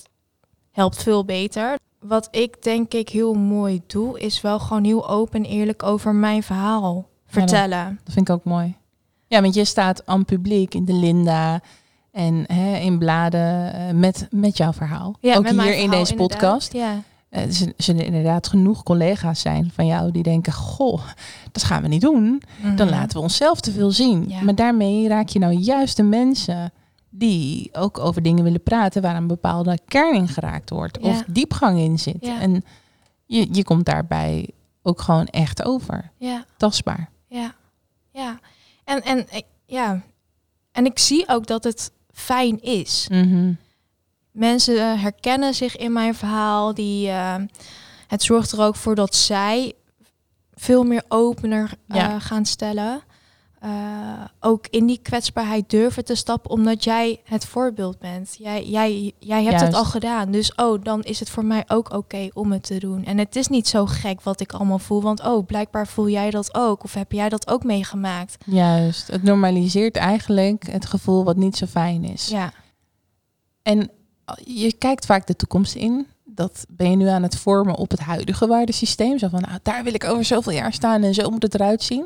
helpt 0.72 1.04
veel 1.04 1.26
beter. 1.26 1.78
Wat 2.00 2.28
ik 2.32 2.64
denk 2.64 2.94
ik 2.94 3.10
heel 3.10 3.34
mooi 3.34 3.82
doe, 3.88 4.20
is 4.20 4.42
wel 4.42 4.60
gewoon 4.60 4.84
heel 4.84 5.10
open 5.10 5.44
en 5.44 5.50
eerlijk 5.50 5.84
over 5.84 6.16
mijn 6.16 6.44
verhaal 6.44 7.08
vertellen. 7.26 8.00
Dat 8.04 8.14
vind 8.14 8.30
ik 8.30 8.36
ook 8.36 8.44
mooi. 8.44 8.76
Ja, 9.28 9.42
want 9.42 9.54
je 9.54 9.66
staat 9.66 10.06
aan 10.06 10.26
publiek 10.26 10.74
in 10.74 10.86
de 10.86 10.94
Linda 10.94 11.62
en 12.12 12.44
hè, 12.48 12.78
in 12.78 12.98
bladen 12.98 13.74
eh, 13.74 13.94
met, 13.94 14.28
met 14.32 14.58
jouw 14.58 14.74
verhaal. 14.74 15.16
Ja, 15.20 15.36
ook 15.36 15.50
hier 15.50 15.60
in 15.60 15.68
deze 15.68 15.80
inderdaad. 15.82 16.16
podcast. 16.16 16.74
Ja. 16.74 17.02
Eh, 17.30 17.44
er 17.44 17.74
zullen- 17.78 18.06
inderdaad 18.06 18.48
genoeg 18.48 18.84
collega's 18.84 19.40
zijn 19.42 19.72
van 19.74 19.86
jou 19.86 20.12
die 20.12 20.24
denken, 20.24 20.54
goh, 20.54 21.02
dat 21.52 21.64
gaan 21.64 21.82
we 21.82 21.88
niet 21.88 22.02
doen. 22.02 22.42
Dan 22.76 22.88
Mhm. 22.88 22.96
laten 22.96 23.18
we 23.18 23.24
onszelf 23.24 23.60
te 23.62 23.72
veel 23.72 23.92
zien. 23.92 24.26
Ja. 24.28 24.42
Maar 24.44 24.56
daarmee 24.56 25.08
raak 25.08 25.28
je 25.30 25.40
nou 25.40 25.54
juist 25.54 25.98
de 25.98 26.04
mensen 26.04 26.72
die 27.10 27.70
ook 27.74 27.98
over 28.00 28.22
dingen 28.22 28.44
willen 28.44 28.64
praten 28.64 29.02
waar 29.02 29.16
een 29.16 29.28
bepaalde 29.28 29.80
kern 29.86 30.16
in 30.16 30.28
geraakt 30.28 30.70
wordt. 30.70 30.98
Ja. 31.02 31.10
Of 31.10 31.24
diepgang 31.28 31.80
in 31.80 32.00
zit. 32.00 32.18
Ja. 32.26 32.40
En 32.40 32.64
je, 33.26 33.48
je 33.52 33.64
komt 33.64 33.86
daarbij 33.86 34.50
ook 34.82 35.02
gewoon 35.02 35.26
echt 35.26 35.64
over. 35.66 36.12
Ja. 36.18 36.46
Tastbaar. 36.58 37.10
Ja, 37.28 37.56
ja. 38.12 38.40
En, 38.84 39.02
en, 39.04 39.20
ik- 39.32 39.46
ja. 39.66 40.02
en 40.72 40.86
ik 40.86 41.00
zie 41.00 41.28
ook 41.28 41.48
dat 41.48 41.64
het 41.64 41.92
fijn 42.14 42.62
is. 42.62 43.08
Mhm. 43.12 43.54
Mensen 44.32 44.76
eh, 44.78 45.02
herkennen 45.02 45.54
zich 45.54 45.78
in 45.78 45.94
mijn 45.94 46.16
verhaal. 46.16 46.74
Die, 46.74 47.10
eh, 47.10 47.36
het 48.08 48.24
zorgt 48.24 48.52
er 48.52 48.62
ook 48.62 48.76
voor 48.76 48.96
dat 48.96 49.16
zij 49.16 49.74
veel 50.54 50.84
meer 50.84 51.04
opener 51.08 51.72
eh, 51.88 51.96
Ja. 51.98 52.20
gaan 52.20 52.46
stellen. 52.46 53.02
Eh, 53.60 53.70
ook 54.40 54.68
in 54.68 54.86
die 54.86 55.00
kwetsbaarheid 55.02 55.70
durven 55.70 56.06
te 56.06 56.16
stappen, 56.16 56.52
omdat 56.52 56.84
jij 56.84 57.22
het 57.24 57.46
voorbeeld 57.46 58.00
bent. 58.00 58.36
Jij, 58.38 58.66
jij, 58.66 59.14
jij 59.20 59.44
hebt 59.44 59.62
het 59.62 59.74
al 59.74 59.86
gedaan. 59.86 60.32
Dus 60.32 60.56
oh, 60.56 60.84
dan 60.84 61.02
is 61.02 61.20
het 61.20 61.30
voor 61.30 61.46
mij 61.46 61.64
ook 61.68 61.94
oké 61.94 62.30
om 62.34 62.52
het 62.52 62.64
te 62.64 62.80
doen. 62.80 63.06
En 63.06 63.18
het 63.18 63.36
is 63.36 63.48
niet 63.48 63.68
zo 63.68 63.86
gek 63.86 64.22
wat 64.22 64.40
ik 64.40 64.52
allemaal 64.52 64.80
voel. 64.80 65.02
Want 65.02 65.26
oh, 65.26 65.46
blijkbaar 65.46 65.88
voel 65.88 66.10
jij 66.10 66.30
dat 66.30 66.56
ook. 66.56 66.84
Of 66.84 66.94
heb 66.94 67.12
jij 67.12 67.30
dat 67.30 67.48
ook 67.48 67.64
meegemaakt? 67.64 68.38
Juist. 68.46 69.08
Het 69.08 69.24
normaliseert 69.24 69.96
eigenlijk 69.96 70.68
het 70.72 70.86
gevoel 70.86 71.24
wat 71.24 71.36
niet 71.36 71.58
zo 71.58 71.66
fijn 71.66 72.04
is. 72.04 72.28
Ja, 72.28 72.54
En 73.62 73.92
je 74.44 74.74
kijkt 74.74 75.06
vaak 75.06 75.28
de 75.28 75.36
toekomst 75.36 75.76
in. 75.76 76.08
Dat 76.26 76.66
ben 76.70 76.90
je 76.90 76.96
nu 76.96 77.08
aan 77.08 77.24
het 77.24 77.38
vormen 77.38 77.76
op 77.76 77.92
het 77.92 78.00
huidige 78.00 78.48
waardesysteem. 78.48 79.18
Zo 79.18 79.28
van, 79.28 79.42
nou, 79.42 79.60
daar 79.64 79.84
wil 79.84 79.94
ik 79.94 80.04
over 80.04 80.26
zoveel 80.26 80.54
jaar 80.54 80.74
staan 80.74 81.04
en 81.04 81.14
zo 81.14 81.30
moet 81.30 81.44
het 81.44 81.54
eruit 81.54 81.84
zien. 81.84 82.06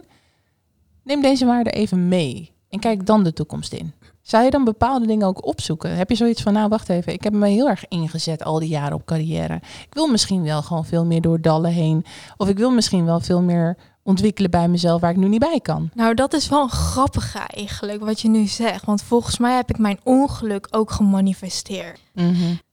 Neem 1.04 1.22
deze 1.22 1.46
waarde 1.46 1.70
even 1.70 2.08
mee 2.08 2.52
en 2.70 2.80
kijk 2.80 3.06
dan 3.06 3.24
de 3.24 3.34
toekomst 3.34 3.74
in. 3.74 3.94
Zou 4.22 4.44
je 4.44 4.50
dan 4.50 4.63
bepaalde 4.63 5.06
dingen 5.06 5.28
ook 5.28 5.46
opzoeken? 5.46 5.96
Heb 5.96 6.10
je 6.10 6.16
zoiets 6.16 6.42
van, 6.42 6.54
nou 6.54 6.70
wacht 6.70 6.89
even, 6.89 7.13
ik 7.13 7.24
heb 7.24 7.34
me 7.34 7.48
heel 7.48 7.70
erg 7.70 7.88
ingezet 7.88 8.44
al 8.44 8.60
die 8.60 8.70
jaren 8.70 8.96
op 8.96 9.06
carrière. 9.06 9.56
Ik 9.88 9.94
wil 9.94 10.08
misschien 10.08 10.44
wel 10.44 10.62
gewoon 10.62 10.86
veel 10.86 11.06
meer 11.06 11.22
door 11.22 11.42
dallen 11.42 11.72
heen. 11.72 12.06
Of 12.38 12.48
ik 12.50 12.58
wil 12.58 12.72
misschien 12.72 13.06
wel 13.06 13.20
veel 13.20 13.42
meer 13.42 13.78
ontwikkelen 14.04 14.52
bij 14.52 14.68
mezelf 14.68 15.02
waar 15.02 15.12
ik 15.12 15.18
nu 15.18 15.28
niet 15.28 15.39
bij 15.39 15.60
kan. 15.62 15.89
nou 15.94 16.13
dat 16.13 16.34
is 16.34 16.50
wel 16.50 16.63
een 16.63 16.70
grappige 16.70 17.39
eigenlijk 17.39 18.04
wat 18.04 18.22
je 18.22 18.30
nu 18.30 18.48
zegt. 18.48 18.86
Want 18.86 19.02
volgens 19.02 19.38
mij 19.38 19.56
heb 19.56 19.70
ik 19.70 19.78
mijn 19.78 20.00
ongeluk 20.04 20.68
ook 20.72 20.92
gemanifesteerd. 20.92 22.00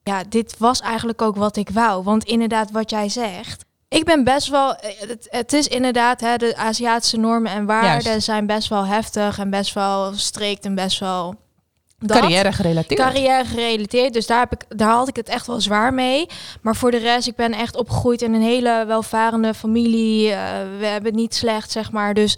ja, 0.02 0.22
dit 0.28 0.58
was 0.58 0.80
eigenlijk 0.80 1.22
ook 1.22 1.36
wat 1.36 1.56
ik 1.56 1.70
wou. 1.70 2.02
Want 2.02 2.24
inderdaad, 2.24 2.70
wat 2.70 2.90
jij 2.90 3.08
zegt. 3.08 3.64
Ik 3.90 4.04
ben 4.04 4.24
best 4.24 4.48
wel. 4.48 4.74
eh, 4.76 4.90
Het, 5.08 5.26
het 5.30 5.52
is 5.52 5.68
inderdaad, 5.68 6.20
hè, 6.20 6.36
de 6.36 6.56
Aziatische 6.56 7.16
normen 7.16 7.52
en 7.52 7.64
waarden 7.66 8.02
Juist. 8.02 8.24
zijn 8.24 8.46
best 8.46 8.68
wel 8.68 8.86
heftig 8.86 9.38
en 9.38 9.50
best 9.50 9.74
wel 9.74 10.12
strikt 10.14 10.64
en 10.64 10.74
best 10.74 10.98
wel. 11.00 11.34
dat. 11.98 12.18
Carrière 12.18 12.52
gerelateerd. 12.52 13.00
Carrière 13.00 13.44
gerelateerd. 13.44 14.12
Dus 14.12 14.26
daar, 14.26 14.38
heb 14.40 14.52
ik, 14.52 14.64
daar 14.78 14.90
had 14.90 15.08
ik 15.08 15.16
het 15.16 15.28
echt 15.28 15.46
wel 15.46 15.60
zwaar 15.60 15.94
mee. 15.94 16.26
Maar 16.60 16.76
voor 16.76 16.90
de 16.90 16.96
rest, 16.98 17.28
ik 17.28 17.36
ben 17.36 17.52
echt 17.52 17.76
opgegroeid 17.76 18.22
in 18.22 18.34
een 18.34 18.42
hele 18.42 18.84
welvarende 18.86 19.54
familie. 19.54 20.30
Eh, 20.32 20.38
we 20.78 20.86
hebben 20.86 21.10
het 21.10 21.20
niet 21.20 21.34
slecht, 21.34 21.70
zeg 21.70 21.92
maar. 21.92 22.14
Dus. 22.14 22.36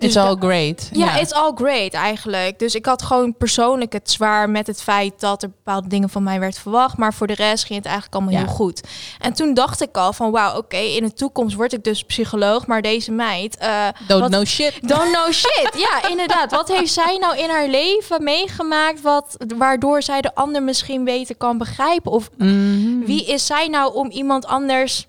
It's 0.00 0.14
dus 0.14 0.22
all 0.22 0.34
da- 0.36 0.46
great. 0.46 0.88
ja, 0.92 1.18
it's 1.18 1.32
all 1.32 1.52
great 1.54 1.92
eigenlijk. 1.92 2.58
Dus 2.58 2.74
ik 2.74 2.86
had 2.86 3.02
gewoon 3.02 3.36
persoonlijk 3.36 3.92
het 3.92 4.10
zwaar 4.10 4.50
met 4.50 4.66
het 4.66 4.82
feit 4.82 5.20
dat 5.20 5.42
er 5.42 5.48
bepaalde 5.50 5.88
dingen 5.88 6.08
van 6.08 6.22
mij 6.22 6.40
werd 6.40 6.58
verwacht. 6.58 6.96
Maar 6.96 7.14
voor 7.14 7.26
de 7.26 7.34
rest 7.34 7.64
ging 7.64 7.78
het 7.78 7.86
eigenlijk 7.86 8.14
allemaal 8.14 8.32
Ja. 8.40 8.46
heel 8.46 8.54
goed. 8.54 8.80
En 9.18 9.32
toen 9.32 9.54
dacht 9.54 9.82
ik 9.82 9.96
al 9.96 10.12
van 10.12 10.30
wauw, 10.30 10.56
oké, 10.56 10.76
in 10.76 11.02
de 11.04 11.12
toekomst 11.12 11.56
word 11.56 11.72
ik 11.72 11.84
dus 11.84 12.04
psycholoog. 12.04 12.66
Maar 12.66 12.82
deze 12.82 13.12
meid... 13.12 13.56
eh, 13.56 13.86
Don't 14.06 14.20
wat- 14.20 14.30
know 14.30 14.44
shit. 14.46 14.88
Don't 14.88 15.12
know 15.12 15.32
shit. 15.42 15.70
Ja, 15.76 16.08
inderdaad. 16.08 16.50
Wat 16.50 16.68
heeft 16.68 16.92
zij 16.92 17.16
nou 17.20 17.36
in 17.38 17.48
haar 17.50 17.68
leven 17.68 18.22
meegemaakt... 18.24 19.00
Wat, 19.00 19.36
waardoor 19.56 20.02
zij 20.02 20.20
de 20.20 20.34
ander 20.34 20.62
misschien 20.62 21.04
beter 21.04 21.36
kan 21.36 21.58
begrijpen? 21.58 22.12
Of 22.12 22.30
Mhm. 22.36 22.98
wie 23.04 23.24
is 23.24 23.46
zij 23.46 23.68
nou 23.68 23.94
om 23.94 24.10
iemand 24.10 24.46
anders 24.46 25.06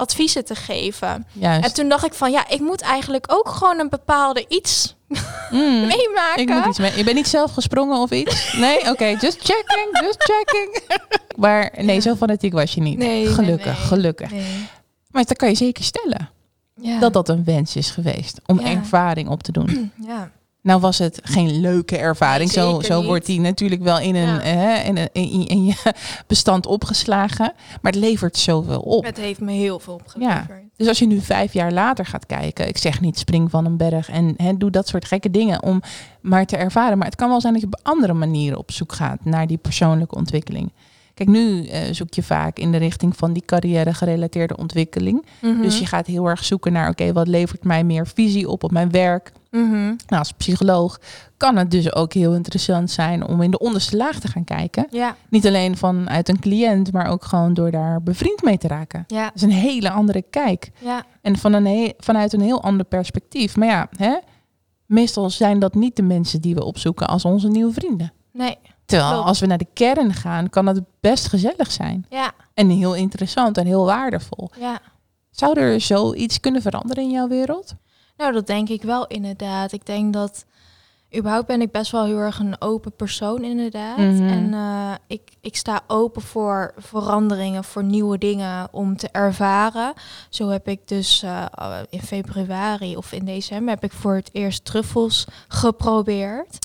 adviezen 0.00 0.44
te 0.44 0.54
geven? 0.54 1.26
Juist. 1.32 1.64
En 1.64 1.74
toen 1.74 1.88
dacht 1.88 2.04
ik 2.04 2.14
van 2.14 2.30
ja, 2.30 2.48
ik 2.48 2.60
moet 2.60 2.80
eigenlijk 2.80 3.24
ook 3.28 3.48
gewoon 3.48 3.78
een 3.78 3.88
bepaalde 3.88 4.44
iets 4.48 4.94
Mm. 5.50 5.86
meemaken. 5.86 6.36
Ik 6.42 6.48
moet 6.48 6.66
iets 6.66 6.78
mee. 6.78 6.96
Je 6.96 7.04
bent 7.04 7.16
niet 7.16 7.28
zelf 7.28 7.52
gesprongen 7.52 7.98
of 7.98 8.10
iets? 8.10 8.52
Nee? 8.56 8.78
Oké, 8.92 9.04
just 9.06 9.38
checking, 9.40 10.00
just 10.02 10.22
checking. 10.22 10.82
maar 11.36 11.72
nee, 11.76 11.94
Ja. 11.94 12.00
zo 12.00 12.14
fanatiek 12.14 12.52
was 12.52 12.74
je 12.74 12.80
niet. 12.80 12.98
Nee, 12.98 13.26
gelukkig, 13.26 13.64
nee. 13.78 13.86
gelukkig. 13.86 14.30
Nee. 14.30 14.68
Maar 15.10 15.24
dat 15.24 15.36
kan 15.36 15.48
je 15.48 15.54
zeker 15.54 15.84
stellen. 15.84 16.30
Ja. 16.74 16.98
Dat 16.98 17.12
dat 17.12 17.28
een 17.28 17.44
wens 17.44 17.76
is 17.76 17.90
geweest 17.90 18.40
om 18.46 18.60
Ja. 18.60 18.66
ervaring 18.66 19.28
op 19.28 19.42
te 19.42 19.52
doen. 19.52 19.92
ja. 20.06 20.30
Nou 20.62 20.80
was 20.80 20.98
het 20.98 21.20
geen 21.22 21.60
leuke 21.60 21.96
ervaring. 21.96 22.50
Zo 22.50 22.80
zo 22.80 22.98
niet. 22.98 23.06
wordt 23.06 23.26
die 23.26 23.40
natuurlijk 23.40 23.82
wel 23.82 23.98
in, 24.00 24.14
een, 24.14 24.34
Ja. 24.34 24.40
hè, 24.40 24.82
in, 24.82 24.96
een, 24.96 25.08
in, 25.12 25.46
in 25.46 25.64
je 25.64 25.74
bestand 26.26 26.66
opgeslagen. 26.66 27.52
Maar 27.82 27.92
het 27.92 28.00
levert 28.00 28.36
zoveel 28.36 28.80
op. 28.80 29.04
Het 29.04 29.16
heeft 29.16 29.40
me 29.40 29.52
heel 29.52 29.78
veel 29.78 29.94
opgeleverd. 29.94 30.62
Dus 30.76 30.88
als 30.88 30.98
je 30.98 31.06
nu 31.06 31.20
vijf 31.20 31.52
jaar 31.52 31.72
later 31.72 32.06
gaat 32.06 32.26
kijken, 32.26 32.68
ik 32.68 32.78
zeg 32.78 33.00
niet 33.00 33.18
spring 33.18 33.50
van 33.50 33.64
een 33.64 33.76
berg 33.76 34.08
en 34.10 34.34
hè, 34.36 34.56
doe 34.56 34.70
dat 34.70 34.88
soort 34.88 35.04
gekke 35.04 35.30
dingen 35.30 35.62
om 35.62 35.82
maar 36.20 36.46
te 36.46 36.56
ervaren. 36.56 36.98
Maar 36.98 37.06
het 37.06 37.16
kan 37.16 37.28
wel 37.28 37.40
zijn 37.40 37.52
dat 37.52 37.62
je 37.62 37.68
op 37.68 37.80
andere 37.82 38.12
manieren 38.14 38.58
op 38.58 38.70
zoek 38.70 38.92
gaat 38.92 39.24
naar 39.24 39.46
die 39.46 39.58
persoonlijke 39.58 40.14
ontwikkeling. 40.14 40.72
Kijk, 41.20 41.32
nu 41.32 41.66
eh, 41.66 41.80
zoek 41.92 42.14
je 42.14 42.22
vaak 42.22 42.58
in 42.58 42.72
de 42.72 42.78
richting 42.78 43.16
van 43.16 43.32
die 43.32 43.42
carrière 43.44 43.94
gerelateerde 43.94 44.56
ontwikkeling. 44.56 45.26
Mhm. 45.40 45.62
Dus 45.62 45.78
je 45.78 45.86
gaat 45.86 46.06
heel 46.06 46.26
erg 46.26 46.44
zoeken 46.44 46.72
naar, 46.72 46.88
oké, 46.88 47.12
wat 47.12 47.28
levert 47.28 47.64
mij 47.64 47.84
meer 47.84 48.06
visie 48.06 48.48
op 48.48 48.64
op 48.64 48.70
mijn 48.70 48.90
werk? 48.90 49.32
Mhm. 49.50 49.84
Nou, 49.84 49.96
als 50.06 50.32
psycholoog 50.32 50.98
kan 51.36 51.56
het 51.56 51.70
dus 51.70 51.94
ook 51.94 52.12
heel 52.12 52.34
interessant 52.34 52.90
zijn 52.90 53.26
om 53.26 53.42
in 53.42 53.50
de 53.50 53.58
onderste 53.58 53.96
laag 53.96 54.20
te 54.20 54.28
gaan 54.28 54.44
kijken. 54.44 54.86
Ja, 54.90 55.16
Niet 55.28 55.46
alleen 55.46 55.76
vanuit 55.76 56.28
een 56.28 56.40
cliënt, 56.40 56.92
maar 56.92 57.06
ook 57.06 57.24
gewoon 57.24 57.54
door 57.54 57.70
daar 57.70 58.02
bevriend 58.02 58.42
mee 58.42 58.58
te 58.58 58.68
raken. 58.68 59.04
ja, 59.06 59.24
Dat 59.24 59.34
is 59.34 59.42
een 59.42 59.50
hele 59.50 59.90
andere 59.90 60.22
kijk. 60.30 60.70
ja. 60.78 61.02
En 61.22 61.36
van 61.36 61.52
een 61.52 61.92
vanuit 61.98 62.32
een 62.32 62.40
heel 62.40 62.62
ander 62.62 62.86
perspectief. 62.86 63.56
Maar 63.56 63.68
ja, 63.68 63.88
hè, 63.96 64.16
meestal 64.86 65.30
zijn 65.30 65.58
dat 65.58 65.74
niet 65.74 65.96
de 65.96 66.02
mensen 66.02 66.40
die 66.40 66.54
we 66.54 66.64
opzoeken 66.64 67.06
als 67.08 67.24
onze 67.24 67.48
nieuwe 67.48 67.72
vrienden. 67.72 68.12
Nee, 68.32 68.56
Terwijl 68.90 69.12
Klopt. 69.12 69.28
als 69.28 69.40
we 69.40 69.46
naar 69.46 69.58
de 69.58 69.66
kern 69.72 70.14
gaan, 70.14 70.50
kan 70.50 70.66
het 70.66 70.80
best 71.00 71.28
gezellig 71.28 71.72
zijn. 71.72 72.06
ja, 72.08 72.32
En 72.54 72.68
heel 72.68 72.94
interessant 72.94 73.58
en 73.58 73.66
heel 73.66 73.84
waardevol. 73.84 74.50
ja. 74.58 74.80
Zou 75.30 75.60
er 75.60 75.80
zoiets 75.80 76.40
kunnen 76.40 76.62
veranderen 76.62 77.02
in 77.04 77.10
jouw 77.10 77.28
wereld? 77.28 77.74
Nou, 78.16 78.32
dat 78.32 78.46
denk 78.46 78.68
ik 78.68 78.82
wel 78.82 79.06
inderdaad. 79.06 79.72
Ik 79.72 79.86
denk 79.86 80.12
dat 80.12 80.44
überhaupt 81.16 81.46
ben 81.46 81.60
ik 81.60 81.70
best 81.70 81.90
wel 81.90 82.04
heel 82.04 82.16
erg 82.18 82.38
een 82.38 82.60
open 82.60 82.92
persoon 82.96 83.44
inderdaad. 83.44 83.96
Mhm. 83.96 84.28
En 84.28 84.54
eh, 84.54 84.92
ik, 85.06 85.30
ik 85.40 85.56
sta 85.56 85.80
open 85.86 86.22
voor 86.22 86.74
veranderingen, 86.76 87.64
voor 87.64 87.84
nieuwe 87.84 88.18
dingen 88.18 88.68
om 88.70 88.96
te 88.96 89.08
ervaren. 89.12 89.92
Zo 90.28 90.48
heb 90.48 90.68
ik 90.68 90.88
dus 90.88 91.22
eh, 91.22 91.44
in 91.90 92.02
februari 92.02 92.96
of 92.96 93.12
in 93.12 93.24
december 93.24 93.74
heb 93.74 93.84
ik 93.84 93.92
voor 93.92 94.14
het 94.14 94.30
eerst 94.32 94.64
truffels 94.64 95.26
geprobeerd. 95.48 96.58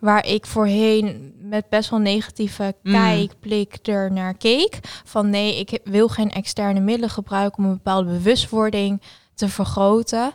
Waar 0.00 0.26
ik 0.26 0.46
voorheen 0.46 1.34
met 1.42 1.68
best 1.68 1.90
wel 1.90 1.98
negatieve 1.98 2.74
Mm. 2.82 2.92
kijkblik 2.92 3.76
er 3.82 4.12
naar 4.12 4.34
keek. 4.34 4.78
Van 5.04 5.30
nee, 5.30 5.58
ik 5.58 5.78
wil 5.84 6.08
geen 6.08 6.30
externe 6.30 6.80
middelen 6.80 7.10
gebruiken 7.10 7.58
om 7.58 7.64
een 7.64 7.76
bepaalde 7.76 8.10
bewustwording 8.10 9.02
te 9.34 9.48
vergroten. 9.48 10.32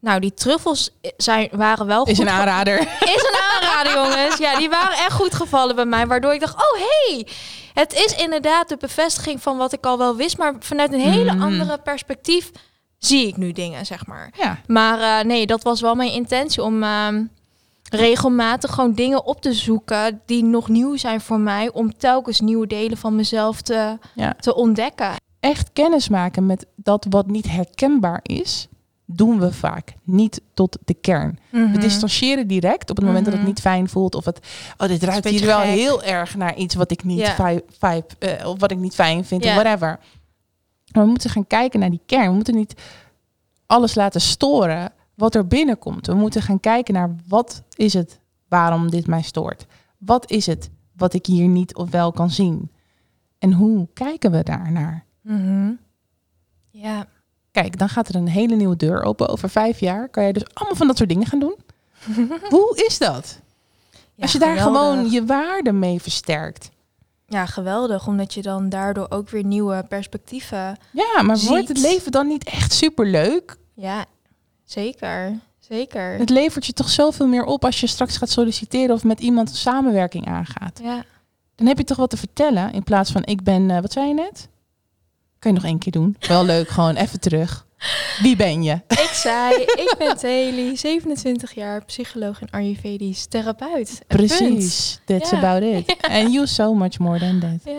Nou, 0.00 0.20
die 0.20 0.34
truffels 0.34 0.90
zijn, 1.16 1.48
waren 1.52 1.86
wel 1.86 2.04
Is 2.04 2.18
goed 2.18 2.26
een 2.26 2.32
ge- 2.32 2.38
aanrader. 2.38 2.80
is 3.14 3.30
een 3.32 3.40
aanrader, 3.52 3.92
jongens. 3.92 4.36
Ja, 4.38 4.56
die 4.58 4.68
waren 4.68 4.96
echt 4.98 5.12
goed 5.12 5.34
gevallen 5.34 5.74
bij 5.76 5.84
mij. 5.84 6.06
Waardoor 6.06 6.34
ik 6.34 6.40
dacht, 6.40 6.54
oh 6.54 6.80
hey, 6.80 7.26
het 7.74 7.92
is 7.92 8.16
inderdaad 8.16 8.68
de 8.68 8.76
bevestiging 8.76 9.42
van 9.42 9.56
wat 9.56 9.72
ik 9.72 9.86
al 9.86 9.98
wel 9.98 10.16
wist. 10.16 10.38
Maar 10.38 10.54
vanuit 10.58 10.92
een 10.92 11.00
hele 11.00 11.32
Mhm. 11.34 11.42
andere 11.42 11.78
perspectief 11.78 12.50
zie 12.98 13.26
ik 13.26 13.36
nu 13.36 13.52
dingen, 13.52 13.86
zeg 13.86 14.06
maar. 14.06 14.32
Ja, 14.36 14.58
Maar 14.66 15.00
eh, 15.20 15.24
nee, 15.26 15.46
dat 15.46 15.62
was 15.62 15.80
wel 15.80 15.94
mijn 15.94 16.12
intentie 16.12 16.62
om 16.62 16.82
ehm, 16.82 17.24
regelmatig 17.90 18.74
gewoon 18.74 18.92
dingen 18.92 19.24
op 19.26 19.40
te 19.40 19.52
zoeken 19.52 20.20
die 20.26 20.44
nog 20.44 20.68
nieuw 20.68 20.96
zijn 20.96 21.20
voor 21.20 21.40
mij. 21.40 21.72
Om 21.72 21.96
telkens 21.98 22.40
nieuwe 22.40 22.66
delen 22.66 22.96
van 22.98 23.16
mezelf 23.16 23.62
te, 23.62 23.98
Ja. 24.14 24.34
te 24.40 24.54
ontdekken. 24.54 25.10
echt 25.40 25.70
kennis 25.72 26.08
maken 26.08 26.46
met 26.46 26.66
dat 26.76 27.06
wat 27.10 27.26
niet 27.26 27.48
herkenbaar 27.50 28.20
is, 28.22 28.68
doen 29.04 29.38
we 29.40 29.52
vaak 29.52 29.94
niet 30.04 30.40
tot 30.54 30.78
de 30.84 30.94
kern. 30.94 31.38
We 31.50 31.78
distancieren 31.78 32.46
direct 32.46 32.90
op 32.90 32.96
het 32.96 33.04
moment 33.04 33.24
dat 33.24 33.32
het 33.32 33.42
Mhm. 33.42 33.50
niet 33.52 33.60
fijn 33.60 33.88
voelt 33.88 34.14
of 34.14 34.24
het 34.24 34.38
oh 34.78 34.88
dit 34.88 35.02
ruikt 35.02 35.28
hier 35.28 35.46
wel 35.46 35.60
heel 35.60 36.02
erg 36.02 36.36
naar 36.36 36.56
iets 36.56 36.74
wat 36.74 36.90
ik 36.90 37.04
niet 37.04 37.28
fi- 37.28 37.60
vibe 37.78 38.44
of 38.46 38.60
wat 38.60 38.70
ik 38.70 38.78
niet 38.78 38.94
fijn 38.94 39.24
vind 39.24 39.44
of 39.44 39.52
whatever. 39.54 39.98
Maar 40.92 41.02
we 41.04 41.08
moeten 41.10 41.30
gaan 41.30 41.46
kijken 41.46 41.80
naar 41.80 41.90
die 41.90 42.00
kern. 42.06 42.28
We 42.28 42.34
moeten 42.34 42.54
niet 42.56 42.74
alles 43.66 43.94
laten 43.94 44.20
storen 44.20 44.92
wat 45.18 45.34
er 45.34 45.46
binnenkomt. 45.46 46.06
We 46.06 46.14
moeten 46.14 46.42
gaan 46.42 46.60
kijken 46.60 46.94
naar 46.94 47.14
wat 47.28 47.62
is 47.76 47.92
het 47.94 48.20
waarom 48.48 48.90
dit 48.90 49.06
mij 49.06 49.22
stoort. 49.22 49.66
Wat 49.98 50.30
is 50.30 50.46
het 50.46 50.70
wat 50.96 51.14
ik 51.14 51.26
hier 51.26 51.48
niet 51.48 51.74
of 51.74 51.90
wel 51.90 52.12
kan 52.12 52.30
zien? 52.30 52.70
En 53.38 53.52
hoe 53.52 53.88
kijken 53.92 54.30
we 54.30 54.42
daar 54.42 54.72
naar? 54.72 55.04
Mhm. 55.20 55.72
Ja. 56.70 57.06
Kijk, 57.50 57.78
dan 57.78 57.88
gaat 57.88 58.08
er 58.08 58.14
een 58.14 58.28
hele 58.28 58.56
nieuwe 58.56 58.76
deur 58.76 59.02
open. 59.02 59.28
Over 59.28 59.50
vijf 59.50 59.80
jaar 59.80 60.08
kan 60.08 60.24
je 60.24 60.32
dus 60.32 60.54
allemaal 60.54 60.76
van 60.76 60.86
dat 60.86 60.96
soort 60.96 61.08
dingen 61.08 61.26
gaan 61.26 61.38
doen. 61.40 61.56
Hoe 62.54 62.84
is 62.86 62.98
dat? 62.98 63.40
Ja, 64.14 64.22
Als 64.22 64.32
je 64.32 64.38
daar 64.38 64.56
geweldig. 64.56 64.80
gewoon 64.90 65.10
je 65.10 65.24
waarde 65.24 65.72
mee 65.72 66.00
versterkt. 66.02 66.70
Ja, 67.26 67.46
geweldig. 67.46 68.06
Omdat 68.06 68.34
je 68.34 68.42
dan 68.42 68.68
daardoor 68.68 69.06
ook 69.10 69.28
weer 69.30 69.44
nieuwe 69.44 69.84
perspectieven... 69.88 70.76
Ja, 70.90 71.22
maar 71.22 71.38
wordt 71.38 71.68
het 71.68 71.78
leven 71.78 72.12
dan 72.12 72.26
niet 72.26 72.44
echt 72.44 72.72
superleuk? 72.72 73.56
Ja, 73.74 74.04
zeker. 74.70 75.38
Zeker. 75.58 76.18
Het 76.18 76.30
levert 76.30 76.66
je 76.66 76.72
toch 76.72 76.88
zoveel 76.88 77.26
meer 77.26 77.44
op 77.44 77.64
als 77.64 77.80
je 77.80 77.86
straks 77.86 78.16
gaat 78.16 78.30
solliciteren 78.30 78.94
of 78.94 79.04
met 79.04 79.20
iemand 79.20 79.48
een 79.48 79.56
samenwerking 79.56 80.26
aangaat. 80.26 80.80
Ja. 80.82 81.04
Dan 81.54 81.66
heb 81.66 81.78
je 81.78 81.84
toch 81.84 81.96
wat 81.96 82.10
te 82.10 82.16
vertellen 82.16 82.72
in 82.72 82.82
plaats 82.82 83.12
van 83.12 83.24
ik 83.24 83.42
ben, 83.42 83.70
eh, 83.70 83.80
wat 83.80 83.92
zei 83.92 84.08
je 84.08 84.14
net? 84.14 84.48
Kan 85.38 85.52
je 85.52 85.56
nog 85.56 85.66
één 85.66 85.78
keer 85.78 85.92
doen? 85.92 86.16
Wel 86.20 86.44
leuk, 86.44 86.68
gewoon 86.68 86.94
even 86.94 87.20
terug. 87.20 87.66
Wie 88.22 88.36
ben 88.36 88.62
je? 88.62 88.72
Ik 89.06 89.10
zei, 89.12 89.54
ik 89.62 89.94
ben 89.98 90.16
Teli, 90.16 90.76
27 90.76 91.54
jaar, 91.54 91.84
psycholoog 91.84 92.40
en 92.40 92.50
Ayurvedisch 92.50 93.26
therapeut. 93.26 94.00
Precies, 94.06 95.00
that's 95.04 95.32
about 95.32 95.62
it. 95.62 95.96
And 96.20 96.32
you 96.32 96.46
so 96.46 96.74
much 96.74 96.98
more 96.98 97.18
than 97.18 97.38
that. 97.40 97.74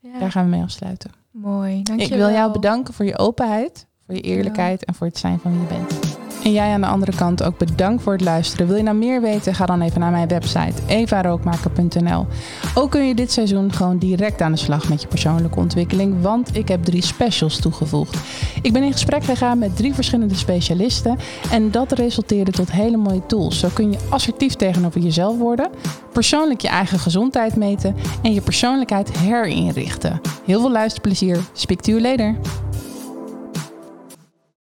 ja. 0.00 0.18
Daar 0.18 0.30
gaan 0.30 0.44
we 0.44 0.50
mee 0.50 0.62
afsluiten. 0.62 1.10
Mooi, 1.30 1.82
dankjewel. 1.82 2.18
Ik 2.18 2.24
wil 2.24 2.30
jou 2.30 2.52
bedanken 2.52 2.94
voor 2.94 3.04
je 3.04 3.18
openheid, 3.18 3.86
voor 4.06 4.14
je 4.14 4.20
eerlijkheid 4.20 4.84
en 4.84 4.94
voor 4.94 5.06
het 5.06 5.18
zijn 5.18 5.38
van 5.38 5.50
wie 5.52 5.60
je 5.60 5.66
bent. 5.66 6.22
En 6.44 6.52
jij 6.52 6.72
aan 6.72 6.80
de 6.80 6.86
andere 6.86 7.16
kant 7.16 7.42
ook 7.42 7.58
bedankt 7.58 8.02
voor 8.02 8.12
het 8.12 8.22
luisteren. 8.22 8.66
Wil 8.66 8.76
je 8.76 8.82
nou 8.82 8.96
meer 8.96 9.20
weten? 9.20 9.54
Ga 9.54 9.66
dan 9.66 9.80
even 9.80 10.00
naar 10.00 10.10
mijn 10.10 10.28
website 10.28 10.82
evarookmaker.nl. 10.86 12.26
Ook 12.74 12.90
kun 12.90 13.06
je 13.06 13.14
dit 13.14 13.32
seizoen 13.32 13.72
gewoon 13.72 13.98
direct 13.98 14.40
aan 14.40 14.52
de 14.52 14.58
slag 14.58 14.88
met 14.88 15.02
je 15.02 15.08
persoonlijke 15.08 15.58
ontwikkeling, 15.58 16.22
want 16.22 16.56
ik 16.56 16.68
heb 16.68 16.84
drie 16.84 17.02
specials 17.02 17.60
toegevoegd. 17.60 18.16
Ik 18.62 18.72
ben 18.72 18.82
in 18.82 18.92
gesprek 18.92 19.24
gegaan 19.24 19.58
met 19.58 19.76
drie 19.76 19.94
verschillende 19.94 20.34
specialisten 20.34 21.18
en 21.50 21.70
dat 21.70 21.92
resulteerde 21.92 22.50
tot 22.50 22.72
hele 22.72 22.96
mooie 22.96 23.26
tools. 23.26 23.58
Zo 23.58 23.68
kun 23.72 23.90
je 23.92 23.98
assertief 24.08 24.54
tegenover 24.54 25.00
jezelf 25.00 25.38
worden, 25.38 25.70
persoonlijk 26.12 26.60
je 26.60 26.68
eigen 26.68 26.98
gezondheid 26.98 27.56
meten 27.56 27.94
en 28.22 28.32
je 28.32 28.40
persoonlijkheid 28.40 29.18
herinrichten. 29.18 30.20
Heel 30.44 30.60
veel 30.60 30.72
luisterplezier. 30.72 31.38
Speak 31.52 31.80
to 31.80 31.92
you 31.92 32.02
later. 32.02 32.36